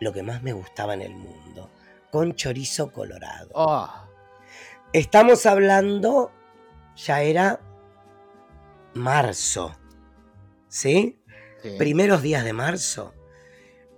lo 0.00 0.10
que 0.14 0.22
más 0.22 0.42
me 0.42 0.54
gustaba 0.54 0.94
en 0.94 1.02
el 1.02 1.14
mundo, 1.14 1.68
con 2.10 2.34
chorizo 2.34 2.90
colorado. 2.90 3.50
Oh, 3.52 3.86
Estamos 4.94 5.44
hablando, 5.44 6.30
ya 6.96 7.20
era 7.20 7.60
marzo, 8.94 9.74
¿sí? 10.68 11.18
Sí. 11.70 11.74
primeros 11.78 12.22
días 12.22 12.44
de 12.44 12.52
marzo, 12.52 13.12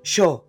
yo 0.03 0.47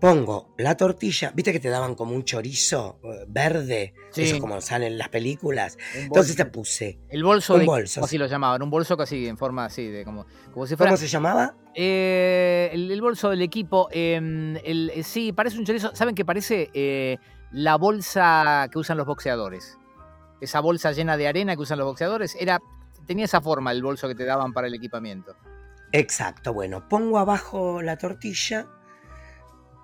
pongo 0.00 0.54
la 0.56 0.76
tortilla, 0.78 1.30
viste 1.34 1.52
que 1.52 1.60
te 1.60 1.68
daban 1.68 1.94
como 1.94 2.14
un 2.14 2.24
chorizo 2.24 2.98
eh, 3.04 3.24
verde, 3.28 3.92
Sí. 4.12 4.22
eso 4.22 4.38
como 4.38 4.58
salen 4.62 4.92
en 4.92 4.98
las 4.98 5.10
películas. 5.10 5.76
Entonces 5.94 6.36
te 6.36 6.46
puse, 6.46 6.98
el 7.10 7.22
bolso 7.22 7.54
un 7.54 7.60
de 7.60 7.66
bolso, 7.66 8.02
así 8.02 8.16
lo 8.16 8.26
llamaban, 8.26 8.62
un 8.62 8.70
bolso 8.70 8.96
casi 8.96 9.26
en 9.28 9.36
forma 9.36 9.66
así 9.66 9.86
de 9.88 10.04
como, 10.04 10.24
como 10.54 10.66
si 10.66 10.74
fuera 10.76 10.90
¿cómo 10.90 10.96
se 10.96 11.06
llamaba? 11.08 11.54
Eh, 11.74 12.70
el, 12.72 12.90
el 12.90 13.00
bolso 13.02 13.28
del 13.28 13.42
equipo, 13.42 13.88
eh, 13.92 14.14
el- 14.64 14.90
eh, 14.94 15.02
sí, 15.02 15.32
parece 15.32 15.58
un 15.58 15.64
chorizo. 15.66 15.94
¿Saben 15.94 16.14
qué 16.14 16.24
parece? 16.24 17.18
La 17.52 17.76
bolsa 17.76 18.68
que 18.72 18.78
usan 18.78 18.96
los 18.96 19.06
boxeadores. 19.06 19.76
Esa 20.40 20.60
bolsa 20.60 20.92
llena 20.92 21.16
de 21.18 21.28
arena 21.28 21.54
que 21.56 21.62
usan 21.62 21.78
los 21.78 21.86
boxeadores. 21.86 22.36
Era, 22.40 22.58
tenía 23.06 23.26
esa 23.26 23.40
forma 23.42 23.70
el 23.72 23.82
bolso 23.82 24.08
que 24.08 24.14
te 24.14 24.24
daban 24.24 24.52
para 24.54 24.66
el 24.66 24.74
equipamiento. 24.74 25.36
Exacto, 25.92 26.52
bueno, 26.52 26.88
pongo 26.88 27.18
abajo 27.18 27.82
la 27.82 27.96
tortilla, 27.98 28.66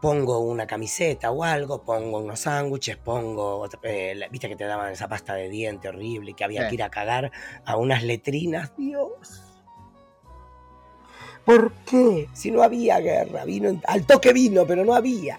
pongo 0.01 0.39
una 0.41 0.67
camiseta 0.67 1.31
o 1.33 1.43
algo, 1.43 1.83
pongo 1.83 2.19
unos 2.19 2.41
sándwiches, 2.41 2.97
pongo, 2.97 3.59
otra- 3.59 3.81
eh, 3.83 4.15
la- 4.15 4.29
viste 4.29 4.49
que 4.49 4.55
te 4.57 4.65
daban 4.65 4.93
esa 4.93 5.09
pasta 5.09 5.35
de 5.35 5.49
diente 5.49 5.89
horrible 5.89 6.35
que 6.35 6.45
había 6.45 6.63
Sí. 6.63 6.69
que 6.69 6.75
ir 6.77 6.83
a 6.85 6.91
cagar 6.91 7.33
a 7.65 7.77
unas 7.77 8.05
letrinas, 8.05 8.77
Dios. 8.77 9.43
¿Por 11.45 11.73
qué? 11.89 12.29
Si 12.33 12.51
no 12.51 12.63
había 12.63 12.99
guerra, 13.01 13.45
vino 13.45 13.81
al 13.87 14.05
toque 14.05 14.33
vino, 14.33 14.67
pero 14.67 14.85
no 14.85 14.95
había. 14.95 15.39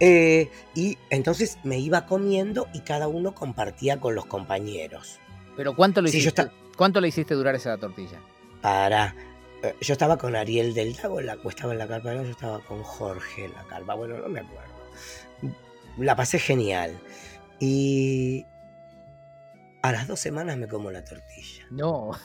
Eh, 0.00 0.50
y 0.74 0.96
entonces 1.10 1.58
me 1.62 1.78
iba 1.78 2.06
comiendo 2.06 2.68
y 2.72 2.80
cada 2.80 3.06
uno 3.06 3.34
compartía 3.34 4.00
con 4.00 4.14
los 4.14 4.24
compañeros. 4.26 5.20
Pero 5.56 5.76
¿cuánto 5.76 6.00
lo 6.00 6.08
Sí, 6.08 6.14
yo 6.20 6.30
hiciste? 6.30 6.50
¿Cuánto 6.76 7.00
le 7.02 7.08
hiciste 7.08 7.34
durar 7.34 7.54
esa 7.54 7.76
tortilla? 7.78 8.18
para. 8.62 9.14
Eh, 9.62 9.74
Yo 9.80 9.92
estaba 9.92 10.18
con 10.18 10.36
Ariel 10.36 10.74
del 10.74 10.96
Lago, 11.02 11.20
la, 11.20 11.38
estaba 11.44 11.72
en 11.72 11.78
la 11.78 11.88
carpa, 11.88 12.14
yo 12.14 12.22
estaba 12.22 12.60
con 12.60 12.82
Jorge 12.82 13.44
en 13.46 13.52
la 13.52 13.64
carpa, 13.64 13.94
bueno, 13.94 14.18
no 14.18 14.28
me 14.28 14.40
acuerdo. 14.40 14.72
La 15.98 16.16
pasé 16.16 16.38
genial. 16.38 16.98
Y 17.60 18.44
a 19.82 19.92
las 19.92 20.08
dos 20.08 20.20
semanas 20.20 20.56
me 20.56 20.68
como 20.68 20.90
la 20.90 21.04
tortilla. 21.04 21.66
No. 21.70 22.12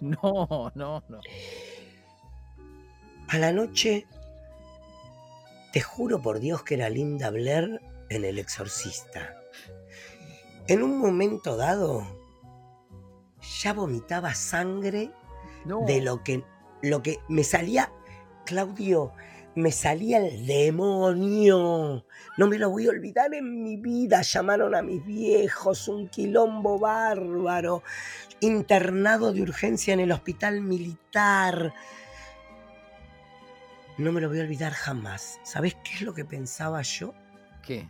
No, 0.00 0.72
no, 0.74 1.04
no. 1.08 1.20
A 3.28 3.38
la 3.38 3.52
noche, 3.52 4.04
te 5.72 5.80
juro 5.80 6.20
por 6.20 6.40
Dios 6.40 6.64
que 6.64 6.74
era 6.74 6.88
Linda 6.90 7.30
Blair 7.30 7.80
en 8.08 8.24
El 8.24 8.40
Exorcista. 8.40 9.36
En 10.66 10.82
un 10.82 10.98
momento 10.98 11.56
dado, 11.56 12.04
ya 13.42 13.72
vomitaba 13.72 14.34
sangre 14.34 15.12
no. 15.64 15.84
de 15.86 16.00
lo 16.00 16.22
que, 16.22 16.44
lo 16.82 17.02
que 17.02 17.18
me 17.28 17.44
salía, 17.44 17.92
Claudio, 18.44 19.12
me 19.54 19.70
salía 19.70 20.18
el 20.18 20.46
demonio. 20.46 22.06
No 22.38 22.46
me 22.46 22.58
lo 22.58 22.70
voy 22.70 22.86
a 22.86 22.90
olvidar 22.90 23.34
en 23.34 23.62
mi 23.62 23.76
vida. 23.76 24.22
Llamaron 24.22 24.74
a 24.74 24.82
mis 24.82 25.04
viejos, 25.04 25.88
un 25.88 26.08
quilombo 26.08 26.78
bárbaro, 26.78 27.82
internado 28.40 29.32
de 29.32 29.42
urgencia 29.42 29.92
en 29.92 30.00
el 30.00 30.12
hospital 30.12 30.60
militar. 30.62 31.74
No 33.98 34.10
me 34.12 34.20
lo 34.20 34.28
voy 34.28 34.40
a 34.40 34.42
olvidar 34.42 34.72
jamás. 34.72 35.38
¿Sabes 35.42 35.74
qué 35.84 35.94
es 35.94 36.02
lo 36.02 36.14
que 36.14 36.24
pensaba 36.24 36.80
yo? 36.82 37.12
¿Qué? 37.62 37.88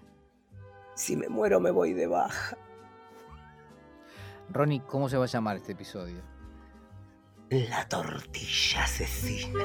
Si 0.95 1.17
me 1.17 1.29
muero 1.29 1.61
me 1.61 1.71
voy 1.71 1.93
de 1.93 2.07
baja. 2.07 2.59
Ronnie, 4.53 4.83
¿cómo 4.87 5.09
se 5.09 5.17
va 5.17 5.25
a 5.25 5.29
llamar 5.29 5.57
este 5.57 5.73
episodio? 5.73 6.21
La 7.51 7.87
tortilla 7.89 8.85
asesina. 8.85 9.65